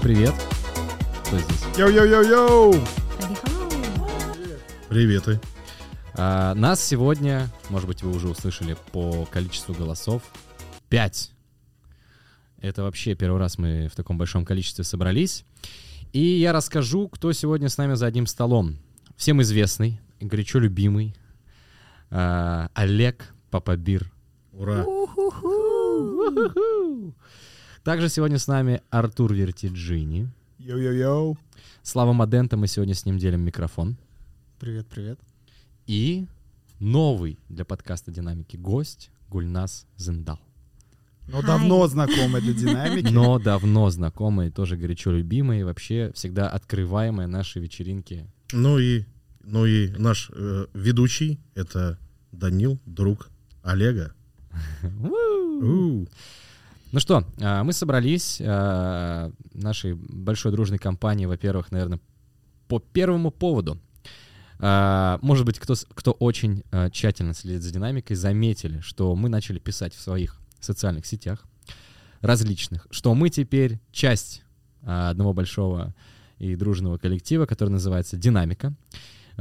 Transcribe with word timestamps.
Всем 0.00 0.14
привет. 0.14 0.34
Кто 1.26 1.38
здесь? 1.38 1.62
Йоу-йоу-йоу-йоу! 1.76 2.74
Приветы. 4.88 5.38
А, 6.14 6.54
нас 6.54 6.82
сегодня, 6.82 7.48
может 7.68 7.86
быть, 7.86 8.02
вы 8.02 8.10
уже 8.10 8.28
услышали 8.28 8.78
по 8.92 9.26
количеству 9.26 9.74
голосов, 9.74 10.22
5. 10.88 11.32
Это 12.62 12.82
вообще 12.82 13.14
первый 13.14 13.38
раз 13.38 13.58
мы 13.58 13.88
в 13.88 13.94
таком 13.94 14.16
большом 14.16 14.46
количестве 14.46 14.84
собрались. 14.84 15.44
И 16.14 16.20
я 16.20 16.54
расскажу, 16.54 17.08
кто 17.08 17.32
сегодня 17.32 17.68
с 17.68 17.76
нами 17.76 17.92
за 17.92 18.06
одним 18.06 18.26
столом. 18.26 18.78
Всем 19.16 19.42
известный, 19.42 20.00
горячо 20.18 20.60
любимый 20.60 21.14
а, 22.10 22.70
Олег 22.72 23.34
Папабир. 23.50 24.10
Ура. 24.54 24.82
Также 27.84 28.10
сегодня 28.10 28.38
с 28.38 28.46
нами 28.46 28.82
Артур 28.90 29.32
Вертиджини. 29.32 30.28
Йоу-йоу-йоу! 30.58 31.38
Слава 31.82 32.12
Мадента, 32.12 32.58
мы 32.58 32.66
сегодня 32.66 32.94
с 32.94 33.06
ним 33.06 33.16
делим 33.16 33.40
микрофон. 33.40 33.96
Привет, 34.58 34.86
привет. 34.86 35.18
И 35.86 36.26
новый 36.78 37.38
для 37.48 37.64
подкаста 37.64 38.10
«Динамики» 38.10 38.58
гость 38.58 39.10
Гульнас 39.30 39.86
Зендал. 39.96 40.38
Ну, 41.26 41.40
давно 41.40 41.86
знакомы 41.86 42.42
для 42.42 42.52
динамики. 42.52 43.10
Но 43.10 43.38
давно 43.38 43.88
знакомый, 43.88 44.50
тоже 44.50 44.76
горячо 44.76 45.10
любимый, 45.10 45.64
вообще 45.64 46.12
всегда 46.14 46.50
открываемые 46.50 47.28
наши 47.28 47.60
вечеринки. 47.60 48.26
Ну 48.52 48.78
и, 48.78 49.06
ну 49.42 49.64
и 49.64 49.88
наш 49.96 50.30
э, 50.34 50.66
ведущий, 50.74 51.40
это 51.54 51.98
Данил, 52.30 52.78
друг 52.84 53.30
Олега. 53.62 54.12
Ну 56.92 56.98
что, 56.98 57.24
а, 57.40 57.62
мы 57.62 57.72
собрались 57.72 58.40
а, 58.44 59.30
нашей 59.54 59.94
большой 59.94 60.50
дружной 60.50 60.78
компании, 60.78 61.26
во-первых, 61.26 61.70
наверное, 61.70 62.00
по 62.66 62.80
первому 62.80 63.30
поводу. 63.30 63.80
А, 64.58 65.20
Может 65.22 65.46
быть, 65.46 65.60
кто, 65.60 65.74
кто 65.94 66.12
очень 66.12 66.64
тщательно 66.92 67.34
следит 67.34 67.62
за 67.62 67.72
динамикой, 67.72 68.16
заметили, 68.16 68.80
что 68.80 69.14
мы 69.14 69.28
начали 69.28 69.60
писать 69.60 69.94
в 69.94 70.00
своих 70.00 70.38
социальных 70.58 71.06
сетях 71.06 71.44
различных, 72.22 72.86
что 72.90 73.14
мы 73.14 73.30
теперь 73.30 73.80
часть 73.92 74.42
одного 74.82 75.32
большого 75.32 75.94
и 76.38 76.56
дружного 76.56 76.98
коллектива, 76.98 77.46
который 77.46 77.70
называется 77.70 78.16
«Динамика». 78.16 78.74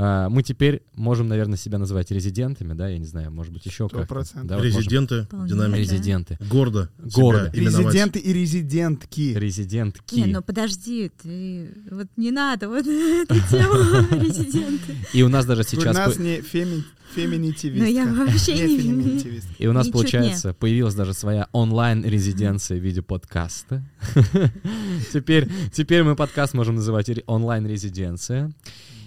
А, 0.02 0.30
Мы 0.30 0.44
теперь 0.44 0.82
можем, 0.96 1.28
наверное, 1.28 1.58
себя 1.58 1.78
называть 1.78 2.10
резидентами, 2.10 2.74
да, 2.74 2.88
я 2.88 2.98
не 2.98 3.06
знаю, 3.06 3.32
может 3.32 3.52
быть, 3.52 3.66
еще 3.66 3.90
процентов. 3.90 4.48
Да, 4.48 4.56
вот 4.56 4.64
можем- 4.64 4.80
Резиденты 4.80 5.28
динамики. 5.46 5.78
Резиденты. 5.80 6.38
Гордо. 6.50 6.90
Гордо. 7.00 7.52
Резиденты 7.54 8.20
и 8.20 8.32
резидентки. 8.32 9.34
Резидентки. 9.36 10.16
Не, 10.16 10.26
ну 10.28 10.42
подожди, 10.42 11.12
ты 11.22 11.70
вот 11.92 12.08
не 12.16 12.32
надо 12.32 12.70
вот 12.70 12.86
эту 12.88 13.36
тему 13.50 13.74
резиденты. 14.24 14.96
И 15.12 15.22
у 15.22 15.28
нас 15.28 15.46
даже 15.46 15.62
У 15.62 15.66
сейчас... 15.66 15.94
нас 15.98 16.14
по- 16.16 16.22
не 16.22 16.40
феми- 16.40 16.84
феминитивистка. 17.14 17.86
Ну, 17.86 17.92
я 17.94 18.06
вообще 18.06 18.54
не- 18.68 18.80
феминитивистка. 18.80 19.52
И 19.58 19.68
у 19.68 19.74
нас, 19.74 19.88
Ничуть 19.88 19.94
получается, 19.94 20.54
появилась 20.54 20.96
даже 20.96 21.14
своя 21.14 21.50
онлайн-резиденция 21.52 22.80
в 22.80 22.82
виде 22.84 23.02
подкаста. 23.02 23.84
теперь, 25.12 25.50
теперь 25.74 26.04
мы 26.04 26.16
подкаст 26.16 26.54
можем 26.54 26.76
называть 26.76 27.10
ре- 27.10 27.24
онлайн-резиденция. 27.28 28.54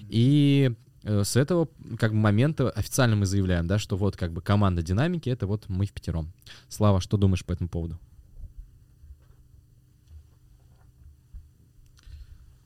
И 0.09 0.73
с 1.05 1.37
этого 1.37 1.69
как 1.99 2.13
бы 2.13 2.19
момента 2.19 2.71
официально 2.71 3.17
мы 3.17 3.27
заявляем, 3.27 3.67
да, 3.67 3.79
что 3.79 3.97
вот 3.97 4.17
как 4.17 4.33
бы 4.33 4.41
команда 4.41 4.83
динамики— 4.83 5.29
это 5.31 5.47
вот 5.47 5.69
мы 5.69 5.87
в 5.87 5.93
пятером. 5.93 6.33
Слава, 6.69 7.01
что 7.01 7.17
думаешь 7.17 7.45
по 7.45 7.53
этому 7.53 7.69
поводу? 7.69 7.99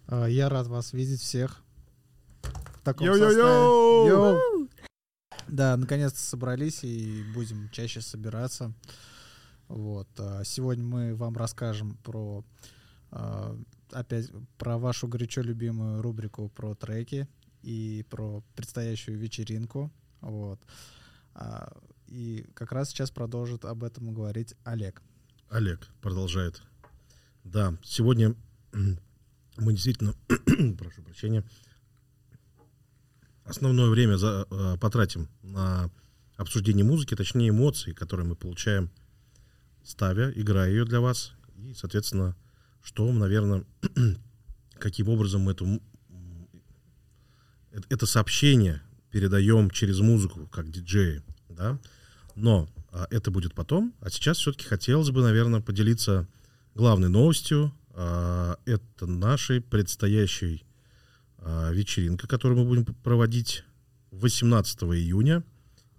А, 0.08 0.26
Я 0.26 0.48
рад 0.48 0.66
вас 0.66 0.92
видеть 0.92 1.20
всех. 1.20 1.62
В 2.42 2.84
таком 2.84 3.06
Йоу-йоу-йоу! 3.06 4.06
составе. 4.06 4.08
Йоу! 4.08 4.68
Да, 5.48 5.76
наконец-то 5.76 6.18
собрались 6.20 6.84
и 6.84 7.24
будем 7.34 7.68
чаще 7.70 8.00
собираться. 8.00 8.72
Вот. 9.68 10.08
а, 10.18 10.44
Сегодня 10.44 10.84
мы 10.84 11.14
вам 11.14 11.36
расскажем 11.36 11.96
про 12.04 12.44
а, 13.10 13.56
опять 13.92 14.30
про 14.58 14.78
вашу 14.78 15.08
горячо 15.08 15.42
любимую 15.42 16.02
рубрику 16.02 16.48
про 16.48 16.74
треки 16.74 17.28
и 17.66 18.04
про 18.08 18.44
предстоящую 18.54 19.18
вечеринку. 19.18 19.92
Вот. 20.20 20.60
А, 21.34 21.76
И 22.06 22.46
как 22.54 22.70
раз 22.70 22.90
сейчас 22.90 23.10
продолжит 23.10 23.64
об 23.64 23.82
этом 23.82 24.14
говорить 24.14 24.54
Олег. 24.62 25.02
Олег 25.48 25.88
продолжает. 26.00 26.62
Да, 27.42 27.76
сегодня 27.82 28.36
мы 29.56 29.72
действительно, 29.72 30.14
прошу 30.78 31.02
прощения, 31.02 31.44
основное 33.44 33.90
время 33.90 34.16
за, 34.16 34.46
э, 34.48 34.76
потратим 34.78 35.28
на 35.42 35.90
обсуждение 36.36 36.84
музыки, 36.84 37.16
точнее 37.16 37.48
эмоций, 37.48 37.94
которые 37.94 38.26
мы 38.28 38.36
получаем, 38.36 38.92
ставя, 39.82 40.30
играя 40.30 40.70
ее 40.70 40.84
для 40.84 41.00
вас. 41.00 41.32
И, 41.56 41.74
соответственно, 41.74 42.36
что, 42.80 43.10
наверное, 43.12 43.64
каким 44.78 45.08
образом 45.08 45.42
мы 45.42 45.52
эту, 45.52 45.80
это 47.88 48.06
сообщение 48.06 48.82
передаем 49.10 49.70
через 49.70 50.00
музыку, 50.00 50.46
как 50.52 50.70
диджеи, 50.70 51.22
да. 51.48 51.78
Но 52.34 52.68
а, 52.90 53.06
это 53.10 53.30
будет 53.30 53.54
потом. 53.54 53.94
А 54.00 54.10
сейчас 54.10 54.38
все-таки 54.38 54.64
хотелось 54.64 55.10
бы, 55.10 55.22
наверное, 55.22 55.60
поделиться 55.60 56.26
главной 56.74 57.08
новостью. 57.08 57.72
А, 57.90 58.58
это 58.66 59.06
нашей 59.06 59.60
предстоящей 59.60 60.64
а, 61.38 61.70
вечеринка, 61.72 62.26
которую 62.26 62.60
мы 62.60 62.66
будем 62.66 62.84
проводить 62.84 63.64
18 64.10 64.82
июня. 64.82 65.42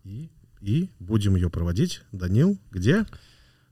И, 0.04 0.30
и 0.62 0.90
будем 1.00 1.36
ее 1.36 1.50
проводить. 1.50 2.02
Данил, 2.12 2.60
где? 2.72 3.06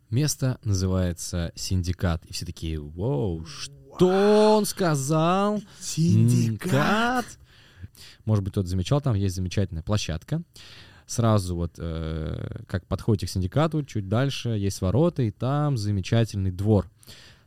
Место 0.10 0.60
называется 0.64 1.52
«Синдикат». 1.56 2.26
И 2.26 2.34
все 2.34 2.46
такие, 2.46 2.80
вау, 2.80 3.46
что 3.46 4.58
он 4.58 4.66
сказал? 4.66 5.64
Синдикат. 5.80 7.26
Может 8.26 8.44
быть, 8.44 8.54
кто-то 8.54 8.68
замечал, 8.68 9.02
там 9.02 9.16
есть 9.16 9.36
замечательная 9.36 9.84
площадка. 9.84 10.42
Сразу 11.06 11.56
вот, 11.56 11.76
э, 11.78 12.64
как 12.68 12.88
подходите 12.88 13.28
к 13.28 13.30
синдикату, 13.30 13.84
чуть 13.84 14.10
дальше 14.10 14.50
есть 14.50 14.82
ворота, 14.82 15.22
и 15.22 15.32
там 15.32 15.78
замечательный 15.78 16.52
двор. 16.52 16.90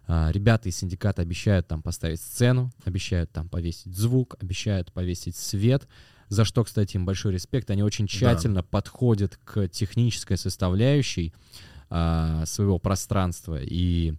А, 0.06 0.31
ребята 0.32 0.69
из 0.69 0.76
синдиката 0.76 1.22
обещают 1.22 1.66
там 1.69 1.82
поставить 1.82 2.20
сцену, 2.20 2.72
обещают 2.84 3.31
там 3.31 3.48
повесить 3.48 3.94
звук, 3.94 4.36
обещают 4.41 4.92
повесить 4.92 5.36
свет, 5.36 5.86
за 6.28 6.44
что, 6.44 6.65
кстати, 6.65 6.97
им 6.97 7.04
большой 7.04 7.32
респект. 7.32 7.70
Они 7.70 7.82
очень 7.82 8.06
тщательно 8.06 8.62
подходят 8.62 9.38
к 9.44 9.69
технической 9.69 10.36
составляющей 10.36 11.32
а, 11.91 12.44
своего 12.47 12.78
пространства. 12.78 13.60
И 13.62 14.15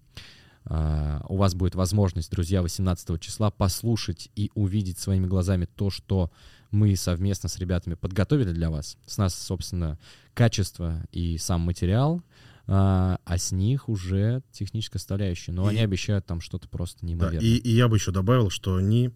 у 0.65 1.37
вас 1.37 1.55
будет 1.55 1.73
возможность, 1.75 2.29
друзья, 2.31 2.61
18 2.61 3.19
числа 3.19 3.49
послушать 3.49 4.29
и 4.35 4.51
увидеть 4.53 4.99
своими 4.99 5.25
глазами 5.25 5.65
то, 5.65 5.89
что 5.89 6.31
мы 6.71 6.95
совместно 6.95 7.49
с 7.49 7.57
ребятами 7.57 7.95
подготовили 7.95 8.51
для 8.51 8.69
вас. 8.69 8.97
С 9.07 9.17
нас, 9.17 9.33
собственно, 9.33 9.97
качество 10.35 11.03
и 11.11 11.37
сам 11.39 11.61
материал, 11.61 12.21
а, 12.67 13.17
а 13.25 13.37
с 13.39 13.51
них 13.51 13.89
уже 13.89 14.43
техническая 14.51 14.99
составляющая. 14.99 15.51
Но 15.53 15.65
И- 15.65 15.69
они 15.73 15.79
обещают 15.81 16.27
там 16.27 16.39
что-то 16.41 16.67
просто 16.69 16.99
Да, 17.01 17.07
неимоверное. 17.07 17.41
и, 17.41 17.55
и 17.57 17.71
я 17.71 17.87
бы 17.87 17.97
еще 17.97 18.11
добавил, 18.11 18.51
что 18.51 18.75
они 18.75 19.09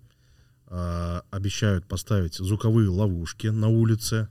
а, 0.67 1.21
обещают 1.29 1.85
поставить 1.85 2.35
звуковые 2.35 2.89
ловушки 2.89 3.47
на 3.47 3.67
улице, 3.67 4.27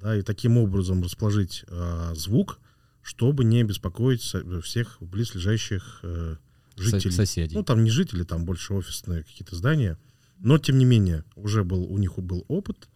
да, 0.00 0.16
и 0.16 0.22
таким 0.22 0.58
образом 0.58 1.00
расположить 1.04 1.64
а, 1.68 2.12
звук, 2.16 2.58
чтобы 3.02 3.44
не 3.44 3.62
беспокоить 3.62 4.20
всех 4.64 4.96
близлежащих 5.00 6.00
Со- 6.02 6.38
жителей. 6.76 7.12
соседей. 7.12 7.54
Ну, 7.54 7.62
там 7.62 7.84
не 7.84 7.90
жители, 7.90 8.22
там 8.24 8.44
больше 8.44 8.74
офисные 8.74 9.22
какие-то 9.22 9.56
здания. 9.56 9.98
Но, 10.38 10.58
тем 10.58 10.78
не 10.78 10.84
менее, 10.84 11.24
уже 11.34 11.64
был, 11.64 11.84
у 11.84 11.96
них 11.98 12.18
был 12.18 12.44
опыт, 12.48 12.88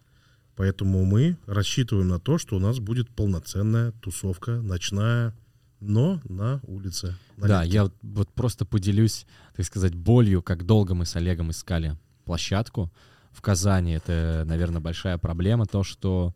поэтому 0.57 1.05
мы 1.05 1.37
рассчитываем 1.47 2.09
на 2.09 2.21
то, 2.21 2.37
что 2.39 2.57
у 2.57 2.59
нас 2.59 2.79
будет 2.79 3.09
полноценная 3.09 3.93
тусовка 3.93 4.61
ночная, 4.61 5.35
но 5.81 6.21
на 6.29 6.61
улице. 6.65 7.17
на 7.39 7.49
Да, 7.49 7.63
летке. 7.63 7.75
я 7.75 7.83
вот, 7.85 7.95
вот 8.03 8.29
просто 8.35 8.67
поделюсь, 8.67 9.27
так 9.57 9.65
сказать, 9.65 9.95
болью, 9.95 10.43
как 10.43 10.67
долго 10.67 10.95
мы 10.95 11.07
с 11.07 11.17
Олегом 11.17 11.51
искали 11.51 11.97
площадку 12.27 12.93
в 13.33 13.41
Казани. 13.41 13.93
Это, 13.93 14.45
наверное, 14.47 14.83
большая 14.83 15.17
проблема, 15.17 15.65
то, 15.65 15.83
что 15.83 16.35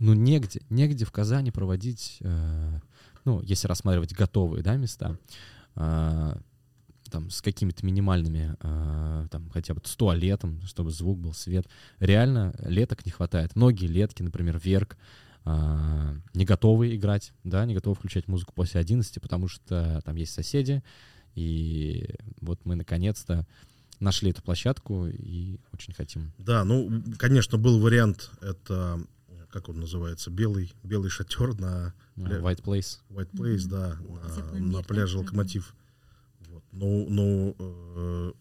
ну 0.00 0.12
негде, 0.14 0.60
негде 0.70 1.04
в 1.04 1.12
Казани 1.12 1.50
проводить, 1.52 2.16
э, 2.20 2.80
ну, 3.24 3.40
если 3.42 3.68
рассматривать 3.68 4.12
готовые, 4.12 4.64
да, 4.64 4.76
места, 4.76 5.16
э, 5.76 6.36
там, 7.14 7.30
с 7.30 7.40
какими-то 7.42 7.86
минимальными, 7.86 8.56
э, 8.60 9.28
там, 9.30 9.48
хотя 9.50 9.72
бы 9.72 9.80
с 9.84 9.94
туалетом, 9.94 10.60
чтобы 10.66 10.90
звук 10.90 11.16
был, 11.20 11.32
свет. 11.32 11.68
Реально 12.00 12.52
леток 12.58 13.06
не 13.06 13.12
хватает. 13.12 13.54
Многие 13.54 13.86
летки, 13.86 14.20
например, 14.24 14.58
Верк, 14.58 14.96
э, 15.44 16.16
не 16.34 16.44
готовы 16.44 16.96
играть, 16.96 17.32
да, 17.44 17.64
не 17.66 17.74
готовы 17.74 17.94
включать 17.94 18.26
музыку 18.26 18.52
после 18.52 18.80
11, 18.80 19.20
потому 19.22 19.46
что 19.46 20.02
там 20.04 20.16
есть 20.16 20.32
соседи, 20.34 20.82
И 21.36 22.14
вот 22.40 22.60
мы 22.64 22.74
наконец-то 22.76 23.44
нашли 24.00 24.30
эту 24.30 24.40
площадку 24.42 25.06
и 25.06 25.58
очень 25.72 25.92
хотим. 25.94 26.32
Да, 26.38 26.64
ну, 26.64 27.02
конечно, 27.18 27.58
был 27.58 27.78
вариант, 27.80 28.30
это, 28.40 29.00
как 29.50 29.68
он 29.68 29.78
называется, 29.80 30.30
белый, 30.30 30.72
белый 30.84 31.10
шатер 31.10 31.58
на 31.60 31.92
Бля- 32.16 32.40
White 32.40 32.62
Place. 32.62 32.98
White 33.10 33.30
Place, 33.32 33.66
Мгм. 33.66 33.70
да, 33.70 33.98
на, 34.52 34.78
на 34.78 34.82
пляже? 34.82 35.18
Локомотив. 35.18 35.74
Ну, 36.74 37.06
ну 37.08 37.56
э, 37.58 38.32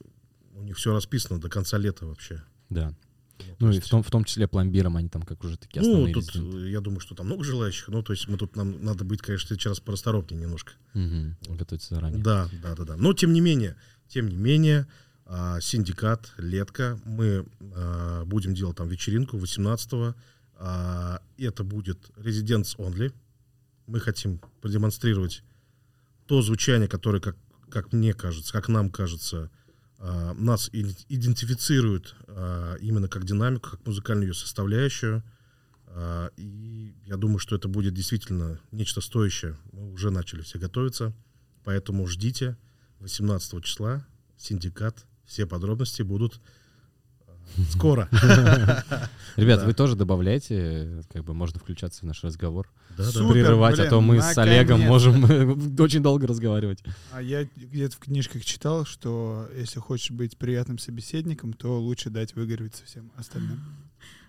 у 0.55 0.63
них 0.63 0.77
все 0.77 0.91
расписано 0.93 1.39
до 1.39 1.49
конца 1.49 1.77
лета 1.77 2.05
вообще. 2.05 2.43
Да. 2.69 2.93
то 3.37 3.45
Ну 3.59 3.71
и 3.71 3.79
в 3.79 3.87
том, 3.87 4.01
в 4.03 4.09
том 4.09 4.23
числе 4.25 4.47
пломбиром 4.47 4.97
они 4.97 5.09
там 5.09 5.21
как 5.23 5.43
уже 5.43 5.57
такие 5.57 5.81
Ну, 5.81 5.89
основные 5.89 6.13
тут, 6.13 6.27
резиденты. 6.35 6.57
э, 6.57 6.69
я 6.71 6.81
думаю, 6.81 6.99
что 6.99 7.15
там 7.15 7.27
много 7.27 7.43
желающих. 7.43 7.87
Ну, 7.89 8.01
то 8.01 8.13
есть 8.13 8.27
мы 8.27 8.37
тут, 8.37 8.55
нам 8.55 8.83
надо 8.83 9.03
быть, 9.03 9.21
конечно, 9.21 9.55
раз 9.65 9.79
порасторопнее 9.79 10.41
немножко. 10.41 10.73
Мгм. 10.93 11.37
Готовиться 11.49 11.95
заранее. 11.95 12.21
Да, 12.21 12.49
да, 12.61 12.75
да, 12.75 12.83
да. 12.83 12.97
Но 12.97 13.13
тем 13.13 13.33
не 13.33 13.41
менее, 13.41 13.75
тем 14.07 14.27
не 14.27 14.35
менее, 14.37 14.87
а, 15.25 15.61
синдикат, 15.61 16.33
летка, 16.37 16.99
мы 17.05 17.45
а, 17.75 18.25
будем 18.25 18.53
делать 18.53 18.77
там 18.77 18.87
вечеринку 18.87 19.37
18-го. 19.37 20.15
а, 20.57 21.21
Это 21.37 21.63
будет 21.63 22.09
Residents 22.17 22.77
Only. 22.77 23.13
Мы 23.87 23.99
хотим 23.99 24.39
продемонстрировать 24.61 25.43
то 26.25 26.41
звучание, 26.41 26.87
которое, 26.87 27.19
как, 27.19 27.35
как 27.73 27.91
мне 27.91 28.13
кажется, 28.13 28.53
как 28.53 28.69
нам 28.69 28.91
кажется, 28.91 29.49
а, 29.97 30.35
нас 30.35 30.69
идентифицирует 30.71 32.13
а, 32.27 32.75
именно 32.75 33.09
как 33.09 33.25
динамику, 33.25 33.71
как 33.71 33.85
музыкальную 33.87 34.27
ее 34.27 34.33
составляющую. 34.35 35.23
А, 35.87 36.29
И 36.37 36.93
я 37.07 37.17
думаю, 37.17 37.39
что 37.39 37.55
это 37.55 37.67
будет 37.67 37.95
действительно 37.95 38.59
нечто 38.71 39.01
стоящее. 39.01 39.57
Мы 39.71 39.91
уже 39.91 40.11
начали 40.11 40.41
все 40.41 40.59
готовиться. 40.59 41.13
Поэтому 41.63 42.05
ждите 42.05 42.57
18 42.99 43.63
числа 43.63 44.05
синдикат. 44.37 45.03
Все 45.25 45.47
подробности 45.47 46.03
будут 46.03 46.41
скоро. 47.69 48.07
Ребят, 49.35 49.59
Да. 49.61 49.65
вы 49.65 49.73
тоже 49.73 49.95
добавляйте, 49.95 51.03
как 51.11 51.23
бы 51.23 51.33
можно 51.33 51.59
включаться 51.59 52.01
в 52.01 52.03
наш 52.03 52.23
разговор. 52.23 52.69
Да. 52.97 53.03
Супер, 53.05 53.33
Прерывать, 53.33 53.75
а 53.79 53.83
блин, 53.83 53.89
то 53.89 54.01
мы 54.01 54.21
с 54.21 54.37
Олегом 54.37 54.81
можем 54.81 55.23
очень 55.79 56.03
долго 56.03 56.27
разговаривать. 56.27 56.83
А 57.11 57.21
я 57.21 57.47
где-то 57.55 57.95
в 57.95 57.99
книжках 57.99 58.45
читал, 58.45 58.85
что 58.85 59.47
если 59.57 59.79
хочешь 59.79 60.11
быть 60.11 60.37
приятным 60.37 60.77
собеседником, 60.77 61.53
то 61.53 61.79
лучше 61.79 62.09
дать 62.09 62.35
выгореть 62.35 62.83
всем 62.85 63.11
остальным. 63.15 63.59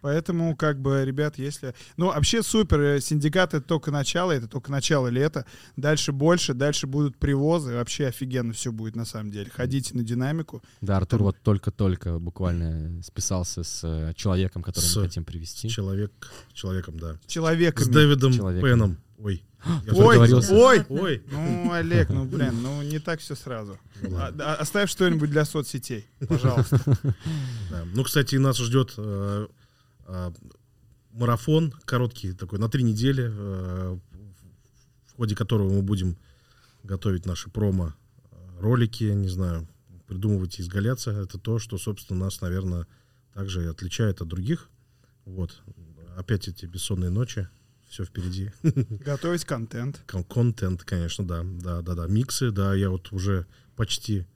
Поэтому, 0.08 0.54
как 0.54 0.82
бы, 0.82 1.02
ребят, 1.02 1.38
если... 1.38 1.74
Ну, 1.96 2.08
вообще 2.08 2.42
супер. 2.42 2.78
э, 2.78 3.00
Синдикат— 3.00 3.54
это 3.54 3.66
только 3.66 3.90
начало, 3.90 4.32
это 4.32 4.46
только 4.46 4.70
начало 4.70 5.08
лета. 5.08 5.46
Дальше 5.78 6.12
больше, 6.12 6.52
дальше 6.52 6.86
будут 6.86 7.16
привозы. 7.16 7.72
Вообще 7.72 8.08
офигенно 8.08 8.52
все 8.52 8.70
будет, 8.70 8.96
на 8.96 9.06
самом 9.06 9.30
деле. 9.30 9.48
Ходите 9.50 9.96
на 9.96 10.02
динамику. 10.02 10.62
Да, 10.82 10.98
Артур 10.98 11.22
вот 11.22 11.38
только-только 11.42 12.18
буквально 12.18 13.02
списался 13.02 13.64
с 13.64 13.80
э, 13.82 14.12
человеком, 14.14 14.62
которого 14.62 14.86
С- 14.86 14.94
мы 14.96 15.02
хотим 15.04 15.24
привести. 15.24 15.70
Человек, 15.70 16.12
человеком, 16.52 16.98
да. 16.98 17.16
С 17.26 17.32
Человеками. 17.32 17.90
Дэвидом 17.90 18.32
Человеком. 18.34 18.68
Пеном. 18.68 18.98
Ой. 19.16 19.42
я 19.86 19.92
Ой, 19.94 20.18
ой, 20.18 20.84
Ой. 20.90 21.22
ну, 21.30 21.72
Олег, 21.72 22.10
ну, 22.10 22.26
блин, 22.26 22.60
ну, 22.62 22.82
не 22.82 22.98
так 22.98 23.20
все 23.20 23.34
сразу. 23.34 23.78
Ну, 24.02 24.18
А- 24.18 24.20
ладно. 24.24 24.44
а- 24.52 24.56
Оставь 24.56 24.90
что-нибудь 24.90 25.30
для 25.30 25.46
соцсетей, 25.46 26.06
пожалуйста. 26.28 26.78
Да. 27.70 27.84
Ну, 27.94 28.04
кстати, 28.04 28.36
нас 28.36 28.58
ждет 28.58 28.92
э, 28.98 29.46
марафон 31.10 31.72
короткий 31.84 32.32
такой 32.32 32.58
на 32.58 32.68
три 32.68 32.82
недели, 32.82 33.30
э, 33.30 33.98
в 35.06 35.16
ходе 35.16 35.34
которого 35.34 35.72
мы 35.72 35.82
будем 35.82 36.16
готовить 36.82 37.26
наши 37.26 37.50
промо 37.50 37.94
э, 38.30 38.36
ролики, 38.60 39.04
не 39.04 39.28
знаю, 39.28 39.68
придумывать 40.06 40.58
и 40.58 40.62
изгаляться. 40.62 41.10
Это 41.12 41.38
то, 41.38 41.58
что, 41.58 41.78
собственно, 41.78 42.20
нас, 42.26 42.40
наверное, 42.40 42.86
также 43.32 43.64
и 43.64 43.66
отличает 43.66 44.20
от 44.20 44.28
других. 44.28 44.68
Вот. 45.24 45.62
Опять 46.16 46.48
эти 46.48 46.66
бессонные 46.66 47.10
ночи. 47.10 47.48
Все 47.88 48.04
впереди. 48.04 48.50
Готовить 48.62 49.44
контент. 49.44 50.02
Кон- 50.06 50.24
Контент, 50.24 50.82
конечно, 50.82 51.26
да, 51.26 51.42
да, 51.44 51.80
да, 51.80 51.94
да. 51.94 52.06
Миксы, 52.08 52.50
да, 52.50 52.74
я 52.74 52.90
вот 52.90 53.12
уже 53.12 53.46
почти 53.76 54.26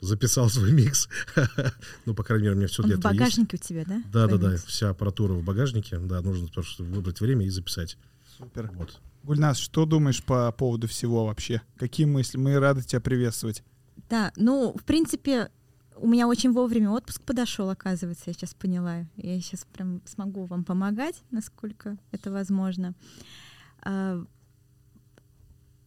записал 0.00 0.48
свой 0.48 0.72
микс. 0.72 1.08
ну, 2.06 2.14
по 2.14 2.22
крайней 2.22 2.44
мере, 2.44 2.54
у 2.54 2.58
меня 2.58 2.68
все 2.68 2.82
Он 2.82 2.88
для 2.88 2.96
в 2.96 3.00
этого 3.00 3.12
есть. 3.12 3.20
багажнике 3.20 3.56
у 3.56 3.60
тебя, 3.60 3.84
да? 3.84 4.02
Да, 4.12 4.26
да, 4.26 4.28
Твой 4.28 4.38
да, 4.40 4.50
микс? 4.52 4.64
вся 4.64 4.90
аппаратура 4.90 5.32
в 5.32 5.42
багажнике. 5.42 5.98
Да, 5.98 6.20
нужно 6.20 6.48
просто 6.48 6.84
выбрать 6.84 7.20
время 7.20 7.46
и 7.46 7.50
записать. 7.50 7.98
Супер. 8.38 8.70
Вот. 8.74 9.00
Гульнас, 9.24 9.58
что 9.58 9.84
думаешь 9.84 10.22
по 10.22 10.50
поводу 10.52 10.86
всего 10.86 11.26
вообще? 11.26 11.60
Какие 11.76 12.06
мысли? 12.06 12.38
Мы 12.38 12.58
рады 12.58 12.82
тебя 12.82 13.00
приветствовать. 13.00 13.62
Да, 14.08 14.32
ну, 14.36 14.74
в 14.78 14.84
принципе, 14.84 15.50
у 15.96 16.06
меня 16.06 16.28
очень 16.28 16.52
вовремя 16.52 16.90
отпуск 16.90 17.20
подошел, 17.22 17.68
оказывается, 17.68 18.24
я 18.26 18.32
сейчас 18.32 18.54
поняла. 18.54 19.06
Я 19.16 19.40
сейчас 19.40 19.66
прям 19.72 20.00
смогу 20.06 20.46
вам 20.46 20.64
помогать, 20.64 21.22
насколько 21.30 21.96
это 22.12 22.30
возможно. 22.30 22.94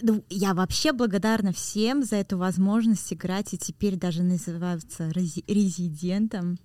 Ну, 0.01 0.24
я 0.30 0.53
вообще 0.53 0.92
благодарна 0.94 1.51
всем 1.53 2.03
за 2.03 2.18
эту 2.18 2.38
возможность 2.38 3.12
играть 3.13 3.53
и 3.53 3.57
теперь 3.57 3.95
даже 3.98 4.24
называться 4.24 5.09
рези- 5.09 5.44
резидентом 5.48 6.57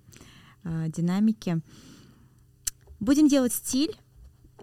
а, 0.63 0.87
динамики. 0.89 1.61
Будем 2.99 3.27
делать 3.27 3.53
стиль. 3.53 3.95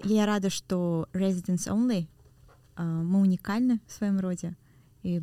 Я 0.03 0.26
рада, 0.26 0.50
что 0.50 1.09
Residence 1.12 1.69
Only. 1.69 2.09
а, 2.76 2.82
мы 2.85 3.21
уникальны 3.21 3.81
в 3.87 3.93
своем 3.93 4.19
роде. 4.19 4.56
И 5.03 5.23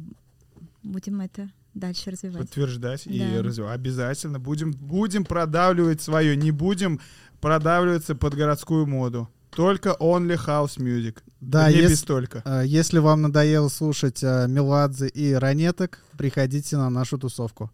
будем 0.83 1.19
это 1.21 1.49
дальше 1.73 2.11
развивать. 2.11 2.47
Подтверждать 2.47 3.05
и 3.07 3.19
Да. 3.19 3.43
развивать. 3.43 3.75
Обязательно. 3.75 4.39
Будем, 4.39 4.71
будем 4.71 5.25
продавливать 5.25 6.01
свое. 6.01 6.35
Не 6.37 6.51
будем 6.51 6.99
продавливаться 7.41 8.15
под 8.15 8.33
городскую 8.35 8.87
моду. 8.87 9.29
Только 9.49 9.97
only 9.99 10.37
house 10.37 10.77
music. 10.79 11.17
Да, 11.41 11.69
не 11.71 11.79
ес- 11.79 11.89
без 11.91 12.03
только. 12.03 12.41
э, 12.45 12.63
если 12.65 12.99
вам 12.99 13.23
надоело 13.23 13.67
слушать 13.69 14.23
э, 14.23 14.45
Меладзе 14.47 15.07
и 15.07 15.33
Ранеток, 15.33 15.99
приходите 16.17 16.77
на 16.77 16.89
нашу 16.89 17.17
тусовку. 17.17 17.71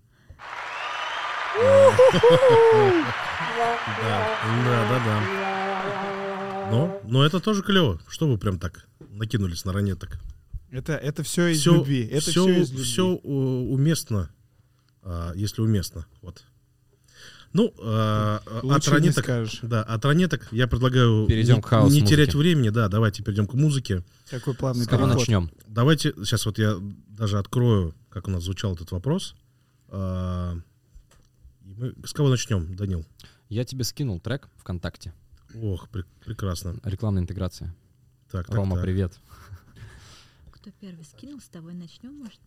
Да, 4.01 4.37
да, 4.65 4.89
да, 4.89 4.99
да. 5.05 6.69
Но, 6.71 7.01
но 7.05 7.25
это 7.25 7.39
тоже 7.39 7.61
клево. 7.63 7.99
Что 8.07 8.27
вы 8.27 8.37
прям 8.37 8.59
так 8.59 8.87
накинулись 9.09 9.65
на 9.65 9.73
ранеток? 9.73 10.19
Это, 10.69 10.93
это 10.93 11.23
все 11.23 11.47
из 11.47 11.61
Все, 11.61 11.73
любви. 11.75 12.05
Это 12.07 12.21
все, 12.29 12.43
все, 12.43 12.61
из 12.61 12.69
любви. 12.71 12.83
все 12.85 13.03
уместно, 13.05 14.29
а, 15.01 15.31
если 15.33 15.61
уместно. 15.61 16.05
Вот. 16.21 16.43
Ну, 17.53 17.73
а, 17.79 18.41
от 18.63 18.87
ранеток, 18.87 19.23
скажешь. 19.23 19.59
да, 19.63 19.81
от 19.83 20.03
ранеток 20.05 20.47
я 20.51 20.67
предлагаю 20.67 21.25
Перейдем 21.27 21.55
не, 21.55 21.61
к 21.61 21.65
хаус-музыке. 21.65 22.01
не 22.01 22.07
терять 22.07 22.35
времени, 22.35 22.69
да, 22.69 22.87
давайте 22.87 23.23
перейдем 23.23 23.47
к 23.47 23.53
музыке. 23.53 24.03
Какой 24.29 24.53
плавный 24.53 24.83
С 24.85 24.87
кого 24.87 25.03
переход. 25.03 25.19
начнем? 25.19 25.51
Давайте, 25.67 26.13
сейчас 26.17 26.45
вот 26.45 26.57
я 26.59 26.75
даже 27.07 27.39
открою, 27.39 27.95
как 28.09 28.27
у 28.27 28.31
нас 28.31 28.43
звучал 28.43 28.75
этот 28.75 28.91
вопрос. 28.91 29.35
И 29.91 29.93
мы, 31.63 31.93
с 32.05 32.13
кого 32.13 32.29
начнем, 32.29 32.75
Данил? 32.75 33.05
Я 33.49 33.63
тебе 33.65 33.83
скинул 33.83 34.19
трек 34.19 34.49
ВКонтакте. 34.57 35.13
Ох, 35.55 35.87
пре- 35.91 36.05
прекрасно. 36.25 36.77
Рекламная 36.83 37.23
интеграция. 37.23 37.73
Так, 38.31 38.47
так, 38.47 38.55
Рома, 38.55 38.75
так. 38.75 38.83
привет. 38.85 39.17
Кто 40.51 40.69
первый 40.81 41.05
скинул, 41.05 41.39
с 41.39 41.45
тобой 41.47 41.73
начнем, 41.73 42.13
может? 42.13 42.39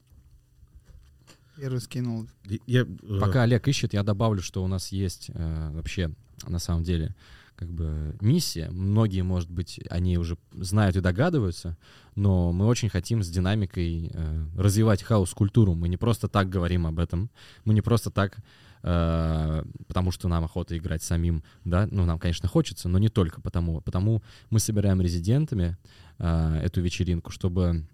Первый 1.60 1.80
скинул. 1.80 2.26
Я, 2.66 2.82
э, 2.82 3.18
Пока 3.20 3.42
Олег 3.42 3.68
ищет, 3.68 3.92
я 3.92 4.02
добавлю, 4.02 4.40
что 4.40 4.64
у 4.64 4.66
нас 4.66 4.92
есть 4.92 5.30
э, 5.34 5.70
вообще, 5.74 6.10
на 6.46 6.58
самом 6.58 6.84
деле, 6.84 7.14
как 7.54 7.70
бы 7.70 8.16
миссия. 8.22 8.70
Многие, 8.70 9.20
может 9.20 9.50
быть, 9.50 9.78
они 9.90 10.16
уже 10.16 10.38
знают 10.52 10.96
и 10.96 11.02
догадываются, 11.02 11.76
но 12.14 12.50
мы 12.52 12.64
очень 12.64 12.88
хотим 12.88 13.22
с 13.22 13.28
динамикой 13.28 14.10
э, 14.10 14.46
развивать 14.56 15.02
хаос-культуру. 15.02 15.74
Мы 15.74 15.88
не 15.88 15.98
просто 15.98 16.28
так 16.28 16.48
говорим 16.48 16.86
об 16.86 16.98
этом, 16.98 17.28
мы 17.66 17.74
не 17.74 17.82
просто 17.82 18.10
так, 18.10 18.38
э, 18.82 19.62
потому 19.86 20.12
что 20.12 20.28
нам 20.28 20.44
охота 20.44 20.78
играть 20.78 21.02
самим, 21.02 21.44
да, 21.66 21.86
ну, 21.90 22.06
нам, 22.06 22.18
конечно, 22.18 22.48
хочется, 22.48 22.88
но 22.88 22.98
не 22.98 23.10
только 23.10 23.42
потому. 23.42 23.82
Потому 23.82 24.22
мы 24.48 24.60
собираем 24.60 25.02
резидентами 25.02 25.76
э, 26.18 26.60
эту 26.64 26.80
вечеринку, 26.80 27.30
чтобы 27.30 27.86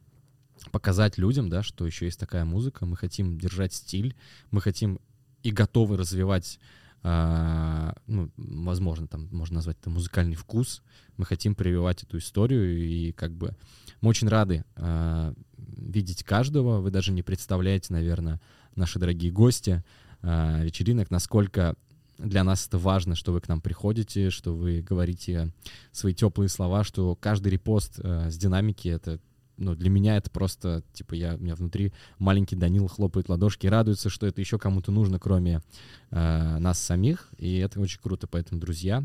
показать 0.71 1.19
людям, 1.19 1.49
да, 1.49 1.63
что 1.63 1.87
еще 1.87 2.07
есть 2.07 2.19
такая 2.19 2.45
музыка, 2.45 2.87
мы 2.87 2.97
хотим 2.97 3.39
держать 3.39 3.75
стиль, 3.75 4.17
мы 4.51 4.61
хотим 4.61 5.01
и 5.43 5.51
готовы 5.51 5.97
развивать, 5.97 6.59
а, 7.03 7.95
ну, 8.07 8.31
возможно, 8.37 9.07
там 9.07 9.29
можно 9.31 9.57
назвать 9.57 9.79
это 9.81 9.91
музыкальный 9.91 10.35
вкус, 10.35 10.83
мы 11.17 11.25
хотим 11.25 11.55
прививать 11.55 12.03
эту 12.03 12.19
историю, 12.19 12.79
и 12.79 13.13
как 13.13 13.33
бы 13.33 13.55
мы 14.01 14.11
очень 14.11 14.29
рады 14.29 14.65
а, 14.77 15.35
видеть 15.57 16.25
каждого, 16.25 16.81
вы 16.81 16.91
даже 16.91 17.13
не 17.13 17.23
представляете, 17.23 17.93
наверное, 17.93 18.41
наши 18.75 18.99
дорогие 18.99 19.31
гости 19.31 19.85
а, 20.23 20.63
вечеринок, 20.63 21.11
насколько 21.11 21.77
для 22.19 22.45
нас 22.45 22.67
это 22.67 22.79
важно, 22.79 23.15
что 23.15 23.33
вы 23.33 23.41
к 23.41 23.49
нам 23.49 23.61
приходите, 23.61 24.31
что 24.31 24.55
вы 24.57 24.81
говорите 24.81 25.53
свои 25.93 26.15
теплые 26.15 26.49
слова, 26.49 26.83
что 26.83 27.15
каждый 27.15 27.49
репост 27.49 27.99
э, 27.99 28.31
с 28.31 28.39
динамики— 28.39 28.89
это 28.89 29.21
ну, 29.57 29.75
для 29.75 29.91
меня 29.91 30.17
это 30.17 30.31
просто, 30.31 30.83
типа, 30.93 31.15
я, 31.15 31.35
у 31.35 31.39
меня 31.39 31.55
внутри 31.55 31.93
маленький 32.19 32.57
Данил 32.57 32.89
хлопает 32.89 33.29
ладошки, 33.29 33.67
радуется, 33.67 34.11
что 34.11 34.27
это 34.27 34.41
еще 34.41 34.59
кому-то 34.59 34.93
нужно, 34.93 35.19
кроме 35.19 35.63
э, 36.11 36.59
нас 36.59 36.79
самих, 36.79 37.31
и 37.39 37.57
это 37.59 37.81
очень 37.81 38.01
круто, 38.01 38.27
поэтому, 38.27 38.61
друзья, 38.61 39.05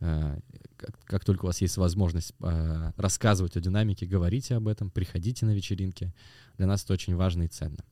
э, 0.00 0.38
как, 0.76 0.98
как 1.04 1.24
только 1.24 1.44
у 1.44 1.46
вас 1.48 1.60
есть 1.60 1.76
возможность 1.76 2.34
э, 2.40 2.92
рассказывать 2.96 3.56
о 3.56 3.60
динамике, 3.60 4.06
говорите 4.06 4.56
об 4.56 4.68
этом, 4.68 4.90
приходите 4.90 5.46
на 5.46 5.54
вечеринки, 5.54 6.12
для 6.56 6.66
нас 6.66 6.84
это 6.84 6.94
очень 6.94 7.16
важно 7.16 7.44
и 7.44 7.48
ценно. 7.48 7.84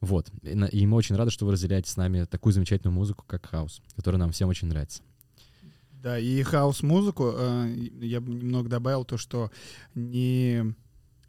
Вот, 0.00 0.30
и, 0.42 0.50
и 0.50 0.86
мы 0.86 0.96
очень 0.96 1.14
рады, 1.14 1.30
что 1.30 1.46
вы 1.46 1.52
разделяете 1.52 1.90
с 1.90 1.96
нами 1.96 2.24
такую 2.24 2.52
замечательную 2.52 2.94
музыку, 2.94 3.24
как 3.26 3.46
хаус, 3.46 3.80
которая 3.94 4.18
нам 4.18 4.32
всем 4.32 4.48
очень 4.48 4.68
нравится. 4.68 5.02
Да, 6.02 6.18
и 6.18 6.42
хаус-музыку 6.42 7.32
э, 7.32 7.76
я 8.00 8.20
бы 8.20 8.34
немного 8.34 8.68
добавил 8.68 9.04
то, 9.04 9.16
что 9.16 9.52
не 9.94 10.74